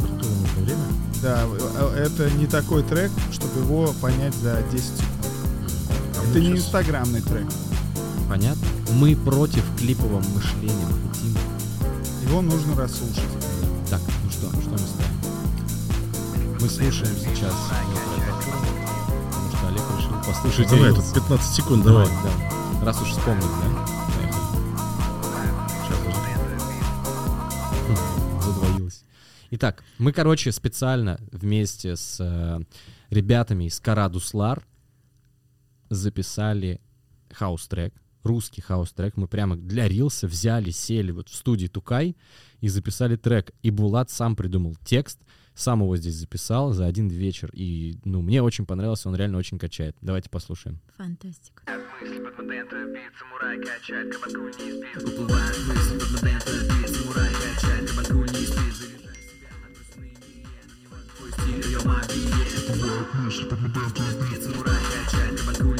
Артуру 0.00 0.32
нужно 0.40 0.64
время. 0.64 0.84
Да, 1.22 1.44
э, 1.46 2.04
это 2.04 2.30
не 2.32 2.46
такой 2.46 2.82
трек, 2.82 3.10
чтобы 3.30 3.60
его 3.60 3.92
понять 4.00 4.34
за 4.34 4.60
10 4.72 4.84
секунд. 4.84 5.08
А 6.18 6.30
Это 6.30 6.40
не 6.40 6.50
инстаграмный 6.52 7.20
трек. 7.22 7.46
Понятно? 8.28 8.66
Мы 8.94 9.14
против 9.16 9.62
клипового 9.78 10.20
мышления. 10.34 10.86
Мы 10.86 11.08
хотим... 11.08 11.36
Его 12.28 12.40
нужно 12.42 12.76
расслушать. 12.76 13.22
Так, 13.88 14.00
ну 14.24 14.30
что, 14.30 14.48
что 14.60 14.70
мы 14.70 14.78
ставим? 14.78 15.12
Мы 16.60 16.68
слушаем 16.68 17.14
сейчас 17.16 17.52
Артура, 17.70 18.60
потому 19.30 19.50
что 19.50 19.68
Олег 19.68 19.82
решил 19.98 20.16
послушать 20.26 20.68
Давай, 20.70 20.90
Reels. 20.90 20.94
тут 21.14 21.14
15 21.14 21.54
секунд, 21.54 21.84
давай. 21.84 22.06
да. 22.06 22.84
Раз 22.86 23.00
уж 23.02 23.08
вспомнил, 23.10 23.42
да? 23.46 23.91
Итак, 29.54 29.84
мы, 29.98 30.12
короче, 30.12 30.50
специально 30.50 31.20
вместе 31.30 31.94
с 31.94 32.16
э, 32.18 32.60
ребятами 33.10 33.64
из 33.64 33.80
Карадуслар 33.80 34.66
записали 35.90 36.80
хаус-трек, 37.30 37.92
русский 38.22 38.62
хаус-трек. 38.62 39.18
Мы 39.18 39.28
прямо 39.28 39.56
для 39.56 39.88
Рилса 39.88 40.26
взяли, 40.26 40.70
сели 40.70 41.10
вот 41.10 41.28
в 41.28 41.34
студии 41.34 41.66
Тукай 41.66 42.16
и 42.62 42.68
записали 42.68 43.16
трек. 43.16 43.50
И 43.62 43.70
Булат 43.70 44.08
сам 44.08 44.36
придумал 44.36 44.74
текст, 44.86 45.18
сам 45.54 45.82
его 45.82 45.98
здесь 45.98 46.14
записал 46.14 46.72
за 46.72 46.86
один 46.86 47.08
вечер. 47.08 47.50
И, 47.52 47.98
ну, 48.06 48.22
мне 48.22 48.42
очень 48.42 48.64
понравился, 48.64 49.10
он 49.10 49.16
реально 49.16 49.36
очень 49.36 49.58
качает. 49.58 49.94
Давайте 50.00 50.30
послушаем. 50.30 50.80
Фантастика. 50.96 51.62
мысли 52.00 52.24
под 52.24 52.38
модента 52.38 52.86
бит, 52.86 53.12
самурай 53.18 53.58
качает, 53.58 54.16
Кабан 54.16 54.35
күл 54.35 54.46
не 54.46 54.72
спит. 54.72 54.96
Уплывают 54.96 55.58
мысли 55.68 55.98
под 55.98 56.22
модента 56.22 56.52
бит, 56.52 56.88
самурай 56.88 57.32
качает, 57.34 57.90
кабанку 57.90 58.32
не 58.32 58.46
спит. 58.46 59.11
Стиль, 61.42 61.64
ее 61.66 61.78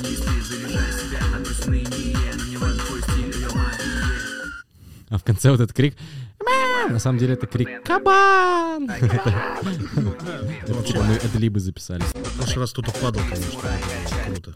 не 0.02 0.16
спит. 0.16 0.44
Заряжай 0.44 0.92
себя, 0.92 1.20
твой 2.86 3.02
стиль, 3.02 3.34
ее 3.34 3.48
мобиле. 3.48 4.52
А 5.10 5.18
в 5.18 5.24
конце 5.24 5.50
вот 5.50 5.60
этот 5.60 5.74
крик! 5.76 5.96
На 6.90 6.98
самом 6.98 7.18
деле 7.18 7.34
это 7.34 7.46
крик 7.46 7.84
«Кабан!» 7.84 8.90
Это 8.90 10.82
типа 10.84 11.02
мы 11.02 11.14
адлибы 11.16 11.60
записали. 11.60 12.02
В 12.02 12.36
прошлый 12.36 12.58
раз 12.58 12.72
кто-то 12.72 12.90
падал, 12.92 13.22
конечно. 13.28 13.60
Круто. 14.26 14.54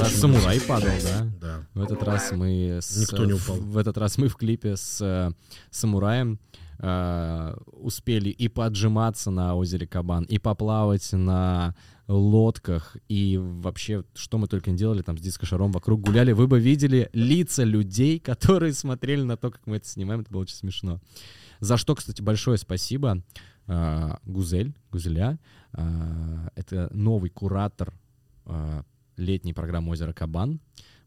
Раз 0.00 0.14
самурай 0.14 0.60
падал, 0.60 0.90
да? 1.04 1.28
Да. 1.40 1.66
В 1.74 1.82
этот 1.82 2.02
раз 2.02 2.32
мы 2.32 2.80
Никто 2.96 3.24
не 3.24 3.34
в- 3.34 3.44
упал. 3.44 3.56
В, 3.58 3.76
этот 3.78 3.96
раз 3.98 4.18
мы 4.18 4.28
в 4.28 4.36
клипе 4.36 4.76
с 4.76 5.00
э, 5.00 5.30
самураем 5.70 6.38
э, 6.80 7.54
успели 7.72 8.30
и 8.30 8.48
поджиматься 8.48 9.30
на 9.30 9.54
озере 9.54 9.86
Кабан, 9.86 10.24
и 10.24 10.38
поплавать 10.38 11.12
на 11.12 11.74
лодках, 12.08 12.96
и 13.08 13.38
вообще, 13.40 14.04
что 14.14 14.38
мы 14.38 14.48
только 14.48 14.70
не 14.70 14.76
делали, 14.76 15.02
там 15.02 15.16
с 15.16 15.20
дискошаром 15.20 15.70
вокруг 15.70 16.00
гуляли. 16.00 16.32
Вы 16.32 16.48
бы 16.48 16.58
видели 16.58 17.08
лица 17.12 17.62
людей, 17.62 18.18
которые 18.18 18.72
смотрели 18.72 19.22
на 19.22 19.36
то, 19.36 19.50
как 19.50 19.66
мы 19.66 19.76
это 19.76 19.86
снимаем. 19.86 20.20
Это 20.20 20.32
было 20.32 20.42
очень 20.42 20.56
смешно. 20.56 21.00
За 21.60 21.76
что, 21.76 21.94
кстати, 21.94 22.20
большое 22.22 22.58
спасибо 22.58 23.22
э, 23.66 24.16
Гузель, 24.24 24.74
Гузеля. 24.90 25.38
Э, 25.72 26.48
это 26.56 26.88
новый 26.92 27.30
куратор 27.30 27.92
э, 28.46 28.82
летней 29.16 29.52
программы 29.52 29.92
«Озеро 29.92 30.12
Кабан». 30.12 30.60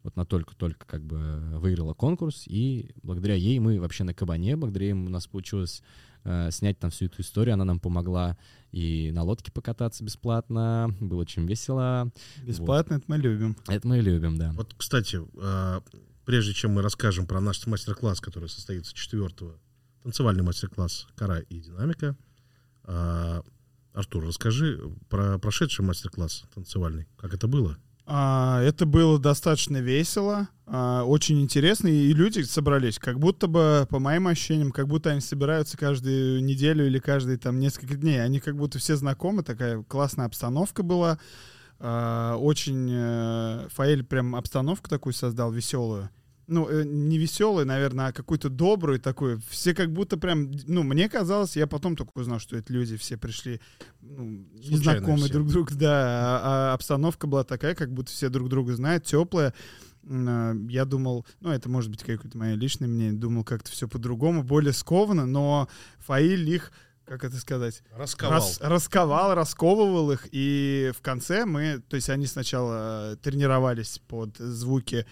Вот 0.04 0.14
она 0.16 0.26
только-только 0.26 0.86
как 0.86 1.04
бы 1.04 1.18
выиграла 1.60 1.94
конкурс, 1.94 2.44
и 2.46 2.92
благодаря 3.04 3.36
ей 3.36 3.60
мы 3.60 3.80
вообще 3.80 4.04
на 4.04 4.14
Кабане, 4.14 4.58
благодаря 4.58 4.88
ей 4.88 4.94
у 4.94 5.10
нас 5.10 5.28
получилось 5.28 5.82
э, 6.26 6.50
снять 6.52 6.78
там 6.78 6.92
всю 6.92 7.06
эту 7.06 7.22
историю. 7.22 7.54
Она 7.54 7.64
нам 7.64 7.80
помогла 7.80 8.38
и 8.72 9.12
на 9.14 9.24
лодке 9.24 9.52
покататься 9.52 10.04
бесплатно, 10.04 10.94
было 11.00 11.22
очень 11.22 11.46
весело. 11.46 12.12
Бесплатно 12.44 12.96
это 12.96 13.06
мы 13.08 13.18
любим. 13.18 13.58
Это 13.68 13.88
мы 13.88 14.00
любим, 14.00 14.38
да. 14.38 14.52
Вот, 14.54 14.74
кстати, 14.78 15.22
э, 15.36 15.82
прежде 16.26 16.54
чем 16.54 16.72
мы 16.72 16.82
расскажем 16.82 17.26
про 17.26 17.40
наш 17.40 17.66
мастер-класс, 17.66 18.20
который 18.20 18.50
состоится 18.50 18.94
4 18.94 19.30
танцевальный 20.04 20.44
мастер-класс 20.44 21.08
«Кора 21.16 21.40
и 21.40 21.60
динамика», 21.62 22.18
э, 22.84 23.42
Артур, 23.94 24.26
расскажи 24.26 24.82
про 25.08 25.38
прошедший 25.38 25.86
мастер-класс 25.86 26.46
танцевальный. 26.54 27.08
Как 27.16 27.34
это 27.34 27.48
было? 27.48 27.78
А, 28.06 28.62
это 28.62 28.86
было 28.86 29.18
достаточно 29.18 29.78
весело, 29.78 30.50
а, 30.66 31.04
очень 31.04 31.42
интересно, 31.42 31.88
и 31.88 32.14
люди 32.14 32.42
собрались, 32.42 33.00
как 33.00 33.20
будто 33.20 33.48
бы, 33.48 33.88
по 33.90 34.00
моим 34.00 34.28
ощущениям, 34.28 34.72
как 34.72 34.88
будто 34.88 35.12
они 35.12 35.22
собираются 35.22 35.78
каждую 35.78 36.44
неделю 36.44 36.86
или 36.86 37.00
каждые 37.00 37.38
там 37.38 37.60
несколько 37.60 37.96
дней. 37.96 38.22
Они 38.22 38.40
как 38.40 38.58
будто 38.58 38.80
все 38.80 38.96
знакомы, 38.96 39.44
такая 39.44 39.84
классная 39.84 40.26
обстановка 40.26 40.84
была. 40.84 41.18
А, 41.80 42.36
очень 42.38 42.90
э, 42.92 43.68
Фаэль 43.72 44.04
прям 44.04 44.36
обстановку 44.36 44.90
такую 44.90 45.14
создал 45.14 45.52
веселую. 45.52 46.10
Ну, 46.48 46.68
э, 46.70 46.84
не 46.84 47.18
веселую, 47.18 47.66
наверное, 47.66 48.08
а 48.08 48.12
какую-то 48.12 48.50
добрую 48.50 49.00
такую. 49.00 49.42
Все 49.50 49.74
как 49.74 49.92
будто 49.94 50.18
прям, 50.18 50.52
ну, 50.68 50.84
мне 50.84 51.08
казалось, 51.08 51.56
я 51.56 51.68
потом 51.68 51.96
только 51.96 52.12
узнал, 52.16 52.40
что 52.40 52.58
это 52.58 52.74
люди 52.74 52.98
все 52.98 53.18
пришли, 53.18 53.62
ну, 54.02 54.46
незнакомые 54.54 55.32
друг 55.32 55.48
другу, 55.48 55.70
да. 55.76 55.90
А, 56.44 56.72
а 56.72 56.74
обстановка 56.74 57.28
была 57.28 57.44
такая, 57.46 57.76
как 57.76 57.94
будто 57.94 58.12
все 58.12 58.28
друг 58.30 58.50
друга 58.50 58.76
знают, 58.76 59.06
теплая. 59.06 59.54
А, 60.06 60.54
Я 60.68 60.84
думал, 60.84 61.26
ну, 61.40 61.50
это 61.52 61.70
может 61.70 61.90
быть 61.90 62.04
какое-то 62.04 62.38
мое 62.38 62.56
личное 62.56 62.88
мнение, 62.90 63.14
думал 63.14 63.46
как-то 63.46 63.72
все 63.72 63.88
по-другому, 63.88 64.44
более 64.44 64.74
скованно, 64.74 65.26
но 65.26 65.70
Фаиль 66.00 66.50
их, 66.50 66.74
как 67.06 67.24
это 67.24 67.38
сказать, 67.38 67.84
Расковал. 67.96 68.34
Рас- 68.40 68.60
расковал, 68.62 69.34
расковывал 69.36 70.12
их, 70.12 70.28
и 70.32 70.92
в 70.98 71.02
конце 71.02 71.46
мы, 71.46 71.82
то 71.88 71.96
есть 71.96 72.10
они 72.10 72.26
сначала 72.26 73.14
э, 73.14 73.16
тренировались 73.16 74.00
под 74.08 74.36
звуки, 74.38 75.06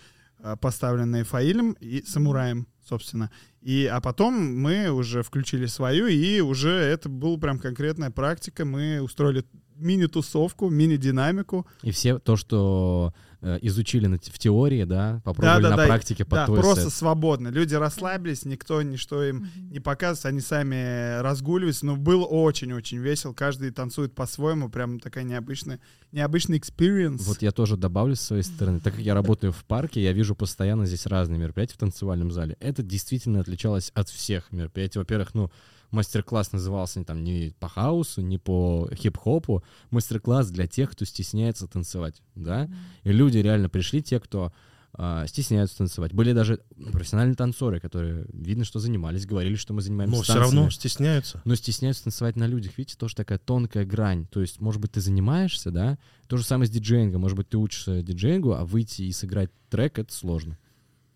поставленные 0.59 1.23
Фаилем 1.23 1.73
и 1.79 2.03
Самураем, 2.03 2.67
собственно. 2.83 3.29
И, 3.61 3.85
а 3.85 4.01
потом 4.01 4.33
мы 4.59 4.89
уже 4.89 5.21
включили 5.21 5.67
свою, 5.67 6.07
и 6.07 6.39
уже 6.41 6.71
это 6.71 7.09
была 7.09 7.37
прям 7.37 7.59
конкретная 7.59 8.09
практика. 8.09 8.65
Мы 8.65 9.01
устроили 9.01 9.45
мини-тусовку, 9.75 10.69
мини-динамику. 10.69 11.67
И 11.83 11.91
все 11.91 12.19
то, 12.19 12.35
что 12.35 13.13
э, 13.30 13.30
изучили 13.61 14.05
на 14.07 14.17
те- 14.19 14.31
в 14.31 14.37
теории, 14.37 14.83
да, 14.83 15.21
попробовали 15.23 15.63
на 15.67 15.75
практике 15.87 16.23
Да, 16.23 16.29
под 16.29 16.45
твой 16.45 16.59
просто 16.59 16.83
сет. 16.85 16.93
свободно. 16.93 17.47
Люди 17.47 17.73
расслабились, 17.75 18.45
никто 18.45 18.81
ничто 18.81 19.23
им 19.23 19.47
не 19.71 19.79
показывает, 19.79 20.25
они 20.27 20.41
сами 20.41 21.19
разгуливаются. 21.21 21.85
Но 21.85 21.95
было 21.95 22.25
очень-очень 22.25 22.99
весело. 22.99 23.33
Каждый 23.33 23.71
танцует 23.71 24.13
по-своему. 24.13 24.69
Прям 24.69 24.99
такая 24.99 25.23
необычная, 25.23 25.79
необычный 26.11 26.57
experience. 26.59 27.25
Вот 27.25 27.41
я 27.41 27.51
тоже 27.51 27.77
добавлю 27.77 28.15
с 28.15 28.21
своей 28.21 28.43
стороны. 28.43 28.79
Так 28.79 28.93
как 28.93 29.01
я 29.01 29.13
работаю 29.13 29.51
в 29.53 29.63
парке, 29.65 30.03
я 30.03 30.13
вижу 30.13 30.35
постоянно 30.35 30.85
здесь 30.85 31.05
разные 31.07 31.39
мероприятия 31.39 31.73
в 31.73 31.77
танцевальном 31.77 32.31
зале. 32.31 32.57
Это 32.59 32.83
действительно 32.83 33.39
отличалось 33.39 33.91
от 33.95 34.07
всех 34.09 34.51
мероприятий. 34.51 34.99
Во-первых, 34.99 35.33
ну, 35.33 35.51
мастер-класс 35.91 36.51
назывался 36.51 37.03
там 37.03 37.23
не 37.23 37.53
по 37.59 37.67
хаусу, 37.69 38.21
не 38.21 38.37
по 38.37 38.89
хип-хопу. 38.93 39.63
Мастер-класс 39.89 40.49
для 40.49 40.67
тех, 40.67 40.91
кто 40.91 41.05
стесняется 41.05 41.67
танцевать, 41.67 42.21
да? 42.35 42.69
И 43.03 43.11
люди 43.11 43.37
реально 43.37 43.69
пришли, 43.69 44.01
те, 44.01 44.19
кто 44.19 44.51
а, 44.93 45.25
стесняются 45.27 45.77
танцевать. 45.77 46.13
Были 46.13 46.33
даже 46.33 46.61
профессиональные 46.91 47.35
танцоры, 47.35 47.79
которые, 47.79 48.25
видно, 48.33 48.65
что 48.65 48.79
занимались, 48.79 49.25
говорили, 49.25 49.55
что 49.55 49.73
мы 49.73 49.81
занимаемся 49.81 50.17
Но 50.17 50.23
все 50.23 50.33
танцами. 50.33 50.55
равно 50.55 50.69
стесняются. 50.69 51.41
но 51.45 51.55
стесняются 51.55 52.03
танцевать 52.03 52.35
на 52.35 52.45
людях. 52.45 52.77
Видите, 52.77 52.97
тоже 52.97 53.15
такая 53.15 53.37
тонкая 53.37 53.85
грань. 53.85 54.27
То 54.27 54.41
есть, 54.41 54.59
может 54.59 54.81
быть, 54.81 54.91
ты 54.91 55.01
занимаешься, 55.01 55.71
да? 55.71 55.97
То 56.27 56.37
же 56.37 56.43
самое 56.43 56.67
с 56.67 56.71
диджеингом. 56.71 57.21
Может 57.21 57.37
быть, 57.37 57.49
ты 57.49 57.57
учишься 57.57 58.01
диджеингу, 58.01 58.53
а 58.53 58.65
выйти 58.65 59.03
и 59.03 59.11
сыграть 59.13 59.49
трек— 59.69 59.97
это 59.99 60.13
сложно. 60.13 60.57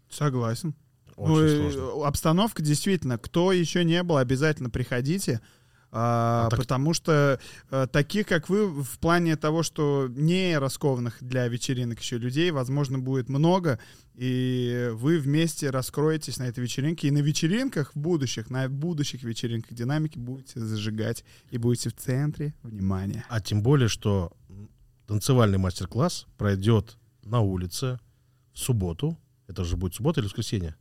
Согласен. 0.10 0.74
Очень 1.15 1.63
Ну, 1.63 1.71
сложно. 1.71 2.06
Обстановка 2.08 2.62
действительно. 2.62 3.17
Кто 3.17 3.51
еще 3.51 3.84
не 3.84 4.04
был, 4.04 4.17
обязательно 4.17 4.69
приходите. 4.69 5.41
а, 5.97 6.47
А 6.47 6.49
так- 6.49 6.60
потому 6.60 6.93
что 6.93 7.39
э, 7.71 7.88
таких, 7.89 8.28
как 8.28 8.49
вы, 8.49 8.67
в 8.84 8.99
плане 8.99 9.38
того, 9.38 9.63
что 9.63 10.08
не 10.10 10.58
раскованных 10.60 11.19
для 11.23 11.47
вечеринок 11.47 12.01
еще 12.01 12.17
людей, 12.17 12.51
возможно, 12.51 12.99
будет 12.99 13.30
много, 13.30 13.80
и 14.13 14.89
вы 14.93 15.19
вместе 15.19 15.69
раскроетесь 15.69 16.38
на 16.38 16.43
этой 16.49 16.60
вечеринке. 16.60 17.08
И 17.08 17.12
на 17.12 17.19
вечеринках 17.19 17.91
в 17.95 17.99
будущих, 17.99 18.49
на 18.49 18.67
будущих 18.67 19.23
вечеринках 19.23 19.71
динамики 19.73 20.17
будете 20.17 20.60
зажигать 20.60 21.23
и 21.49 21.58
будете 21.58 21.89
в 21.91 21.95
центре 21.95 22.54
внимания. 22.62 23.23
А 23.30 23.39
тем 23.39 23.62
более, 23.63 23.88
что 23.88 24.34
танцевальный 25.08 25.60
мастер-класс 25.60 26.25
пройдет 26.38 26.97
на 27.23 27.39
улице 27.39 27.99
в 28.54 28.60
субботу. 28.60 29.17
Это 29.47 29.63
же 29.63 29.78
будет 29.78 29.93
суббота 29.93 30.19
или 30.19 30.25
воскресенье? 30.28 30.75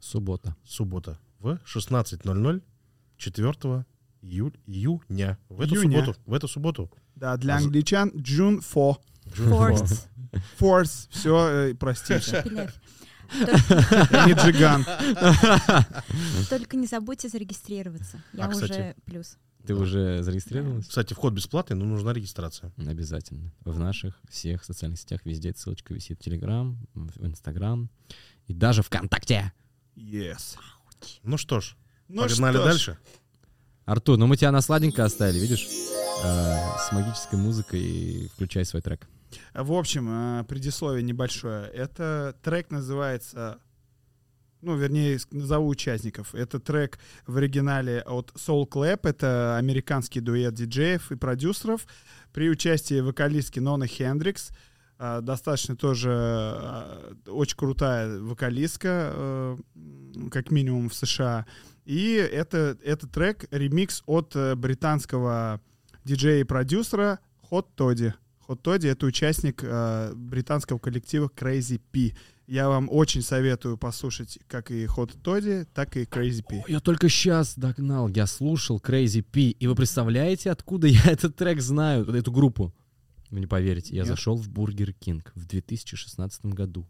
Суббота. 0.00 0.56
Суббота. 0.64 1.18
В 1.38 1.58
16.00 1.64 2.62
4 3.16 3.84
июль, 4.22 4.56
июня. 4.66 5.38
В 5.48 5.60
эту 5.60 5.74
Июня. 5.74 6.00
субботу. 6.00 6.20
В 6.26 6.34
эту 6.34 6.48
субботу. 6.48 6.90
Да, 7.14 7.36
для 7.36 7.54
А 7.54 7.58
англичан 7.58 8.10
June 8.10 8.60
4. 8.60 8.96
Force. 9.48 10.08
Force. 10.58 11.08
Все, 11.10 11.74
простите. 11.78 12.42
Пилявь. 12.42 12.74
Я 14.10 14.26
не 14.26 14.32
джиган. 14.32 14.84
Только 16.48 16.76
не 16.76 16.86
забудьте 16.86 17.28
зарегистрироваться. 17.28 18.22
Я 18.32 18.46
А, 18.46 18.48
уже 18.48 18.94
плюс. 19.04 19.36
Ты 19.66 19.74
уже 19.74 20.22
зарегистрировалась? 20.22 20.86
Кстати, 20.86 21.12
вход 21.12 21.34
бесплатный, 21.34 21.76
но 21.76 21.84
нужна 21.84 22.14
регистрация. 22.14 22.72
Обязательно. 22.78 23.52
В 23.64 23.78
наших 23.78 24.18
всех 24.30 24.64
социальных 24.64 24.98
сетях 24.98 25.20
везде 25.24 25.52
ссылочка 25.54 25.92
висит. 25.92 26.18
В 26.20 26.24
Телеграм, 26.24 26.78
в 26.94 27.26
Инстаграм 27.26 27.90
и 28.46 28.54
даже 28.54 28.82
ВКонтакте. 28.82 29.52
Yes. 29.98 30.56
Ну 31.22 31.36
что 31.36 31.60
ж, 31.60 31.74
Ну 32.08 32.22
погнали 32.22 32.54
что 32.54 32.62
ж. 32.62 32.66
дальше. 32.66 32.98
Артур, 33.84 34.16
ну 34.18 34.26
мы 34.26 34.36
тебя 34.36 34.52
на 34.52 34.60
сладенько 34.60 35.04
оставили, 35.04 35.38
видишь? 35.40 35.66
А, 36.24 36.78
с 36.78 36.92
магической 36.92 37.38
музыкой. 37.38 38.30
Включай 38.34 38.64
свой 38.64 38.82
трек. 38.82 39.08
В 39.54 39.72
общем, 39.72 40.08
э, 40.40 40.44
предисловие 40.44 41.02
небольшое. 41.02 41.66
Это 41.68 42.36
трек 42.42 42.70
называется... 42.70 43.58
Ну, 44.60 44.76
вернее, 44.76 45.18
назову 45.30 45.68
участников. 45.68 46.34
Это 46.34 46.58
трек 46.58 46.98
в 47.26 47.36
оригинале 47.36 48.02
от 48.02 48.32
Soul 48.32 48.66
Clap. 48.68 49.00
Это 49.08 49.56
американский 49.56 50.20
дуэт 50.20 50.54
диджеев 50.54 51.12
и 51.12 51.16
продюсеров 51.16 51.86
при 52.32 52.50
участии 52.50 53.00
вокалистки 53.00 53.60
Нона 53.60 53.86
Хендрикс. 53.86 54.50
А, 54.98 55.20
Достаточно 55.20 55.76
тоже 55.76 56.10
а, 56.10 57.14
очень 57.26 57.56
крутая 57.56 58.18
вокалистка, 58.18 59.12
э, 59.14 59.56
как 60.30 60.50
минимум 60.50 60.88
в 60.88 60.94
США. 60.94 61.46
И 61.84 62.14
это, 62.14 62.76
это 62.82 63.06
трек 63.06 63.46
ремикс 63.50 64.02
от 64.06 64.34
э, 64.34 64.56
британского 64.56 65.60
диджея 66.04 66.40
и 66.40 66.44
продюсера 66.44 67.20
Hot 67.50 67.66
Toddy. 67.76 68.12
Hot 68.48 68.60
Toddy— 68.62 68.88
это 68.90 69.06
участник 69.06 69.60
э, 69.62 70.12
британского 70.14 70.78
коллектива 70.78 71.30
Crazy 71.34 71.80
P. 71.92 72.14
Я 72.48 72.68
вам 72.68 72.88
очень 72.90 73.22
советую 73.22 73.76
послушать 73.76 74.38
как 74.48 74.70
и 74.70 74.86
Hot 74.86 75.16
Toddy, 75.22 75.66
так 75.74 75.96
и 75.96 76.04
Crazy 76.04 76.42
P. 76.42 76.64
Я 76.66 76.80
только 76.80 77.08
сейчас 77.08 77.56
догнал. 77.56 78.08
Я 78.08 78.26
слушал 78.26 78.82
Crazy 78.84 79.22
P. 79.22 79.50
И 79.50 79.66
вы 79.66 79.74
представляете, 79.74 80.50
откуда 80.50 80.86
я 80.88 81.02
этот 81.04 81.36
трек 81.36 81.60
знаю, 81.60 82.04
эту 82.06 82.32
группу? 82.32 82.72
Вы 83.30 83.40
не 83.40 83.46
поверите. 83.46 83.94
Я 83.94 84.02
Нет. 84.02 84.08
зашел 84.08 84.36
в 84.36 84.48
Бургер 84.48 84.92
Кинг 84.92 85.32
в 85.34 85.46
2016 85.46 86.46
году. 86.46 86.86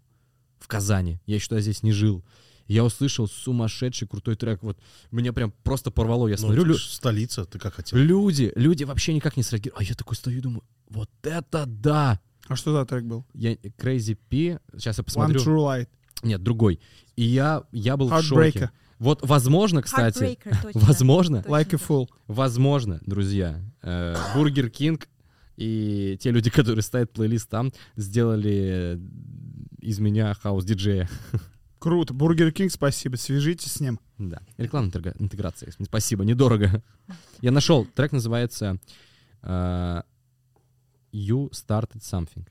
В 0.58 0.66
Казани. 0.68 1.20
Я 1.26 1.38
тогда 1.40 1.60
здесь 1.60 1.82
не 1.82 1.92
жил. 1.92 2.24
Я 2.66 2.84
услышал 2.84 3.26
сумасшедший 3.26 4.06
крутой 4.06 4.36
трек. 4.36 4.62
Вот 4.62 4.78
меня 5.10 5.32
прям 5.32 5.52
просто 5.62 5.90
порвало. 5.90 6.28
Я 6.28 6.34
Ну, 6.34 6.38
смотрю, 6.48 6.62
ты 6.64 6.68
лю- 6.70 6.76
столица, 6.78 7.44
ты 7.44 7.58
как 7.58 7.74
хотел. 7.74 7.98
люди, 7.98 8.52
люди 8.56 8.84
вообще 8.84 9.14
никак 9.14 9.36
не 9.36 9.42
среагировали. 9.42 9.82
А 9.84 9.88
я 9.88 9.94
такой 9.94 10.16
стою 10.16 10.38
и 10.38 10.40
думаю, 10.42 10.62
вот 10.90 11.10
это 11.22 11.64
да! 11.66 12.20
А 12.46 12.56
что 12.56 12.72
за 12.72 12.84
трек 12.84 13.04
был? 13.04 13.24
Я 13.34 13.54
Crazy 13.54 14.16
P, 14.28 14.60
сейчас 14.74 14.98
я 14.98 15.02
One 15.02 15.04
посмотрю. 15.04 15.40
True 15.40 15.56
Light. 15.58 15.88
Нет, 16.22 16.42
другой. 16.42 16.80
И 17.16 17.22
я, 17.24 17.62
я 17.72 17.96
был 17.96 18.08
в 18.08 18.22
шоке. 18.22 18.70
Вот, 18.98 19.20
возможно, 19.26 19.80
кстати, 19.80 20.38
точно. 20.42 20.70
возможно, 20.74 21.42
Точно, 21.42 21.54
Like 21.54 21.74
a 21.74 21.78
Fool. 21.78 22.08
возможно, 22.26 23.00
друзья, 23.06 23.62
э, 23.82 24.16
Бургер 24.34 24.70
Кинг 24.70 25.08
и 25.58 26.16
те 26.20 26.30
люди, 26.30 26.50
которые 26.58 26.82
ставят 26.82 27.12
плейлист 27.12 27.50
там, 27.50 27.72
сделали 27.96 29.00
из 29.80 29.98
меня 29.98 30.32
хаус-диджея. 30.34 31.08
Круто. 31.80 32.14
Бургер 32.14 32.52
Кинг, 32.52 32.70
спасибо. 32.72 33.16
Свяжитесь 33.16 33.72
с 33.72 33.80
ним. 33.80 33.98
Да, 34.18 34.40
рекламная 34.56 34.90
интегра- 34.90 35.16
интеграция. 35.18 35.72
Спасибо, 35.82 36.24
недорого. 36.24 36.82
Я 37.40 37.50
нашел, 37.50 37.84
трек 37.84 38.12
называется 38.12 38.78
э, 39.42 40.02
You 41.12 41.50
Started 41.50 42.00
Something. 42.00 42.46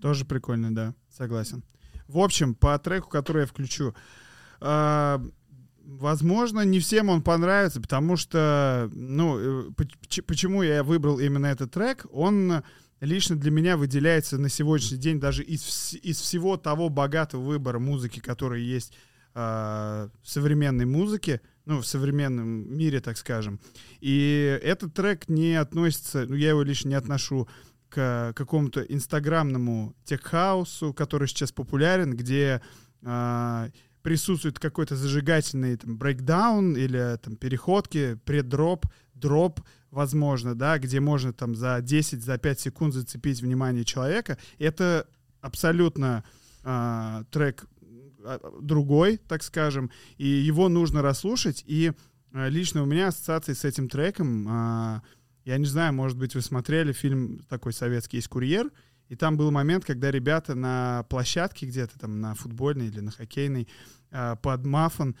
Тоже 0.00 0.24
прикольно, 0.24 0.74
да, 0.74 0.94
согласен. 1.10 1.64
В 2.06 2.18
общем, 2.18 2.54
по 2.54 2.78
треку, 2.78 3.08
который 3.08 3.42
я 3.42 3.46
включу, 3.46 3.94
а, 4.60 5.20
возможно, 5.86 6.62
не 6.64 6.80
всем 6.80 7.08
он 7.08 7.22
понравится, 7.22 7.80
потому 7.80 8.16
что, 8.16 8.90
ну, 8.92 9.38
э, 9.38 9.70
поч- 9.76 10.22
почему 10.26 10.62
я 10.62 10.82
выбрал 10.82 11.18
именно 11.18 11.46
этот 11.46 11.70
трек, 11.70 12.06
он 12.10 12.62
лично 13.00 13.36
для 13.36 13.50
меня 13.50 13.76
выделяется 13.76 14.38
на 14.38 14.48
сегодняшний 14.48 14.98
день 14.98 15.20
даже 15.20 15.42
из, 15.42 15.94
из 16.02 16.20
всего 16.20 16.56
того 16.56 16.88
богатого 16.88 17.42
выбора 17.42 17.78
музыки, 17.78 18.20
который 18.20 18.62
есть 18.62 18.92
а, 19.34 20.08
в 20.22 20.30
современной 20.30 20.86
музыке, 20.86 21.42
ну, 21.66 21.80
в 21.80 21.86
современном 21.86 22.74
мире, 22.74 23.00
так 23.00 23.18
скажем. 23.18 23.60
И 24.00 24.58
этот 24.62 24.94
трек 24.94 25.28
не 25.28 25.54
относится, 25.56 26.24
ну, 26.26 26.34
я 26.36 26.50
его 26.50 26.62
лично 26.62 26.88
не 26.88 26.94
отношу 26.94 27.46
к 27.90 28.32
какому-то 28.34 28.80
инстаграмному 28.80 29.94
теххаусу, 30.04 30.94
который 30.94 31.28
сейчас 31.28 31.52
популярен, 31.52 32.16
где 32.16 32.62
а, 33.04 33.68
присутствует 34.06 34.60
какой-то 34.60 34.94
зажигательный 34.94 35.76
там, 35.76 35.98
брейкдаун 35.98 36.76
или 36.76 37.18
там 37.20 37.34
переходки, 37.34 38.16
преддроп, 38.24 38.86
дроп, 39.14 39.60
возможно, 39.90 40.54
да, 40.54 40.78
где 40.78 41.00
можно 41.00 41.32
там 41.32 41.56
за 41.56 41.80
10, 41.80 42.22
за 42.22 42.38
5 42.38 42.60
секунд 42.60 42.94
зацепить 42.94 43.42
внимание 43.42 43.84
человека. 43.84 44.38
Это 44.60 45.08
абсолютно 45.40 46.22
а, 46.62 47.24
трек 47.32 47.64
а, 48.24 48.38
другой, 48.62 49.16
так 49.16 49.42
скажем, 49.42 49.90
и 50.18 50.28
его 50.28 50.68
нужно 50.68 51.02
расслушать. 51.02 51.64
И 51.66 51.90
а, 52.32 52.48
лично 52.48 52.84
у 52.84 52.86
меня 52.86 53.08
ассоциации 53.08 53.54
с 53.54 53.64
этим 53.64 53.88
треком, 53.88 54.46
а, 54.48 55.02
я 55.44 55.58
не 55.58 55.66
знаю, 55.66 55.92
может 55.92 56.16
быть, 56.16 56.36
вы 56.36 56.42
смотрели 56.42 56.92
фильм 56.92 57.40
такой 57.48 57.72
советский 57.72 58.18
есть 58.18 58.28
«Курьер», 58.28 58.70
и 59.08 59.16
там 59.16 59.36
был 59.36 59.50
момент, 59.50 59.84
когда 59.84 60.10
ребята 60.10 60.54
на 60.54 61.04
площадке 61.08 61.66
где-то 61.66 61.98
там 61.98 62.20
на 62.20 62.34
футбольной 62.34 62.88
или 62.88 63.00
на 63.00 63.10
хоккейной 63.10 63.68
а, 64.10 64.36
под 64.36 64.64
мафон, 64.64 65.16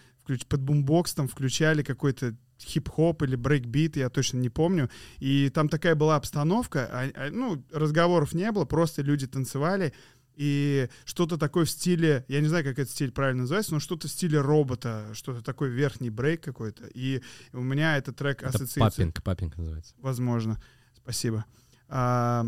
под 0.48 0.60
бумбокс 0.60 1.14
там 1.14 1.28
включали 1.28 1.82
какой-то 1.82 2.34
хип-хоп 2.60 3.22
или 3.22 3.36
брейкбит, 3.36 3.96
я 3.96 4.08
точно 4.08 4.38
не 4.38 4.48
помню. 4.48 4.90
И 5.18 5.50
там 5.50 5.68
такая 5.68 5.94
была 5.94 6.16
обстановка, 6.16 6.88
а- 6.90 7.10
а, 7.14 7.30
ну, 7.30 7.62
разговоров 7.72 8.32
не 8.32 8.50
было, 8.50 8.64
просто 8.64 9.02
люди 9.02 9.26
танцевали, 9.26 9.92
и 10.34 10.88
что-то 11.04 11.38
такое 11.38 11.64
в 11.64 11.70
стиле, 11.70 12.24
я 12.28 12.40
не 12.40 12.48
знаю, 12.48 12.62
как 12.64 12.78
этот 12.78 12.90
стиль 12.90 13.10
правильно 13.10 13.42
называется, 13.42 13.72
но 13.72 13.80
что-то 13.80 14.06
в 14.06 14.10
стиле 14.10 14.40
робота, 14.40 15.08
что-то 15.14 15.42
такой 15.42 15.70
верхний 15.70 16.10
брейк 16.10 16.42
какой-то. 16.42 16.86
И 16.92 17.22
у 17.52 17.62
меня 17.62 17.96
этот 17.96 18.16
трек 18.16 18.38
Это 18.42 18.48
ассоциируется 18.48 18.80
popping, 19.00 19.22
popping 19.22 19.56
называется. 19.56 19.94
возможно. 19.98 20.60
Спасибо. 21.02 21.46
А, 21.88 22.46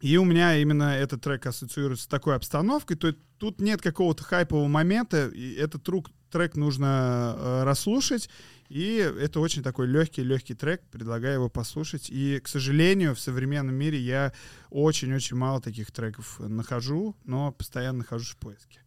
и 0.00 0.16
у 0.18 0.24
меня 0.24 0.56
именно 0.56 0.94
этот 0.94 1.22
трек 1.22 1.46
ассоциируется 1.46 2.04
с 2.04 2.08
такой 2.08 2.36
обстановкой. 2.36 2.96
То 2.96 3.08
есть 3.08 3.18
тут 3.38 3.60
нет 3.60 3.80
какого-то 3.80 4.24
хайпового 4.24 4.68
момента. 4.68 5.28
И 5.28 5.54
этот 5.54 5.82
трек, 5.84 6.10
трек 6.30 6.54
нужно 6.54 7.34
э, 7.36 7.64
расслушать. 7.64 8.28
И 8.68 8.96
это 8.96 9.40
очень 9.40 9.62
такой 9.62 9.86
легкий-легкий 9.86 10.54
трек. 10.54 10.82
Предлагаю 10.90 11.34
его 11.34 11.48
послушать. 11.48 12.10
И, 12.10 12.40
к 12.40 12.48
сожалению, 12.48 13.14
в 13.14 13.20
современном 13.20 13.74
мире 13.74 13.98
я 13.98 14.32
очень-очень 14.70 15.36
мало 15.36 15.62
таких 15.62 15.90
треков 15.90 16.40
нахожу, 16.40 17.16
но 17.24 17.52
постоянно 17.52 17.98
нахожусь 17.98 18.30
в 18.30 18.36
поиске. 18.36 18.80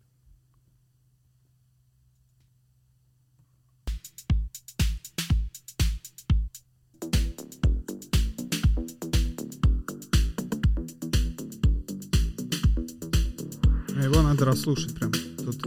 Его 14.03 14.21
надо 14.21 14.45
расслушать 14.45 14.93
прям. 14.95 15.11
Тут 15.11 15.65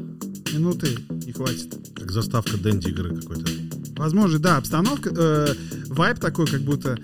минуты 0.53 0.97
не 1.25 1.33
хватит. 1.33 1.75
Как 1.95 2.11
заставка 2.11 2.57
Дэнди 2.57 2.89
игры 2.89 3.17
какой-то. 3.21 3.51
Возможно, 3.97 4.39
да, 4.39 4.57
обстановка, 4.57 5.11
э, 5.15 5.55
вайб 5.89 6.19
такой, 6.19 6.47
как 6.47 6.63
будто 6.63 6.99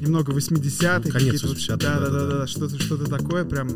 немного 0.00 0.32
80-х. 0.32 1.02
Ну, 1.04 1.12
конец 1.12 1.40
какие-то 1.40 1.48
вот- 1.48 1.56
80-х, 1.56 1.98
Да, 2.00 2.10
да, 2.10 2.26
да, 2.38 2.46
что-то, 2.46 2.80
что-то 2.80 3.06
такое 3.06 3.44
прям. 3.44 3.68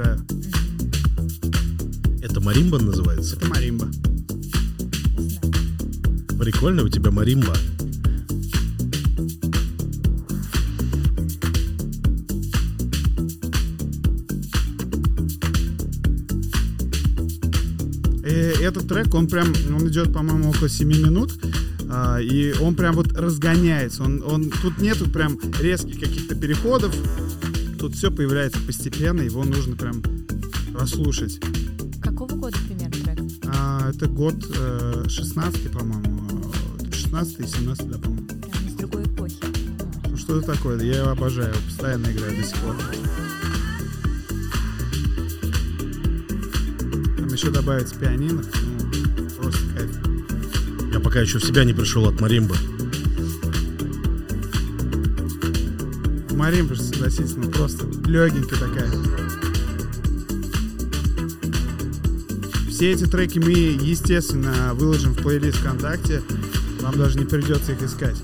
Обожаю. 0.00 0.20
Это 2.22 2.40
маримба 2.40 2.78
называется? 2.78 3.36
Это 3.36 3.46
маримба. 3.48 3.88
Прикольно 6.38 6.84
у 6.84 6.88
тебя 6.88 7.10
маримба. 7.10 7.54
Э, 18.22 18.52
этот 18.60 18.88
трек, 18.88 19.14
он 19.14 19.26
прям, 19.26 19.52
он 19.74 19.88
идет, 19.88 20.12
по-моему, 20.12 20.50
около 20.50 20.68
7 20.68 20.88
минут, 20.88 21.32
а, 21.90 22.18
и 22.20 22.54
он 22.60 22.74
прям 22.74 22.94
вот 22.94 23.12
разгоняется. 23.12 24.02
Он, 24.04 24.22
он, 24.24 24.50
тут 24.62 24.78
нету 24.78 25.10
прям 25.10 25.38
резких 25.58 25.98
каких-то 26.00 26.34
переходов, 26.34 26.94
тут 27.90 27.98
все 27.98 28.10
появляется 28.10 28.60
постепенно, 28.66 29.20
его 29.20 29.44
нужно 29.44 29.76
прям 29.76 30.02
расслушать. 30.78 31.40
Какого 32.00 32.32
года 32.34 32.56
примерно 32.66 32.92
трек? 33.04 33.18
А, 33.46 33.90
это 33.90 34.06
год 34.06 34.34
э, 34.56 35.04
16 35.08 35.72
по-моему, 35.72 36.52
э, 36.80 36.92
16 36.92 37.40
и 37.40 37.46
17 37.46 37.90
да, 37.90 37.98
по-моему. 37.98 38.26
Прям 38.26 38.66
из 38.66 38.74
другой 38.74 39.04
эпохи. 39.04 39.36
Ну, 40.08 40.16
что 40.16 40.38
это 40.38 40.54
такое? 40.54 40.80
Я 40.82 40.98
его 41.00 41.10
обожаю, 41.10 41.54
постоянно 41.66 42.06
играю 42.06 42.36
до 42.36 42.42
сих 42.42 42.56
пор. 42.58 42.76
Там 47.16 47.28
еще 47.28 47.50
добавится 47.50 47.94
пианино, 47.96 48.42
ну, 49.18 49.30
просто 49.40 49.60
кайф. 49.76 49.90
Я 50.92 51.00
пока 51.00 51.20
еще 51.20 51.38
в 51.38 51.44
себя 51.44 51.64
не 51.64 51.72
пришел 51.72 52.08
от 52.08 52.20
маримба. 52.20 52.56
Маримба, 56.40 56.74
же, 56.74 56.82
согласитесь, 56.82 57.36
ну 57.36 57.50
просто 57.50 57.84
легенькая 58.06 58.58
такая. 58.58 58.90
Все 62.70 62.92
эти 62.92 63.04
треки 63.04 63.38
мы, 63.38 63.50
естественно, 63.52 64.72
выложим 64.72 65.12
в 65.12 65.20
плейлист 65.20 65.58
ВКонтакте. 65.58 66.22
Вам 66.80 66.96
даже 66.96 67.18
не 67.18 67.26
придется 67.26 67.72
их 67.72 67.82
искать. 67.82 68.16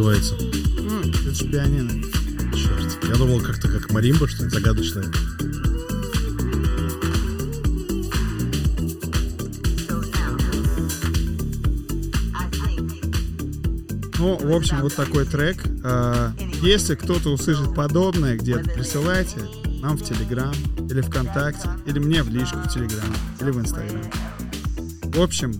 Называется? 0.00 0.34
Ну, 0.78 1.00
это 1.00 1.34
же 1.34 1.44
пианино. 1.46 1.90
Черт. 2.54 2.98
Я 3.06 3.14
думал, 3.16 3.40
как-то 3.40 3.68
как 3.68 3.90
маримба, 3.92 4.26
что-то 4.26 4.48
загадочное. 4.48 5.04
Ну, 14.18 14.36
в 14.36 14.52
общем, 14.54 14.80
вот 14.80 14.94
такой 14.94 15.24
трек. 15.26 15.62
А, 15.84 16.32
Если 16.62 16.94
кто-то 16.94 17.30
услышит 17.30 17.74
подобное 17.74 18.36
где-то, 18.36 18.70
присылайте 18.70 19.38
нам 19.82 19.96
в 19.96 20.04
Телеграм 20.04 20.54
или 20.90 21.00
ВКонтакте, 21.00 21.68
или 21.86 21.98
мне 21.98 22.22
в 22.22 22.28
личку 22.28 22.58
в 22.58 22.68
Телеграм, 22.68 23.14
или 23.40 23.50
в 23.50 23.60
Инстаграм. 23.60 24.02
В 25.02 25.20
общем, 25.20 25.52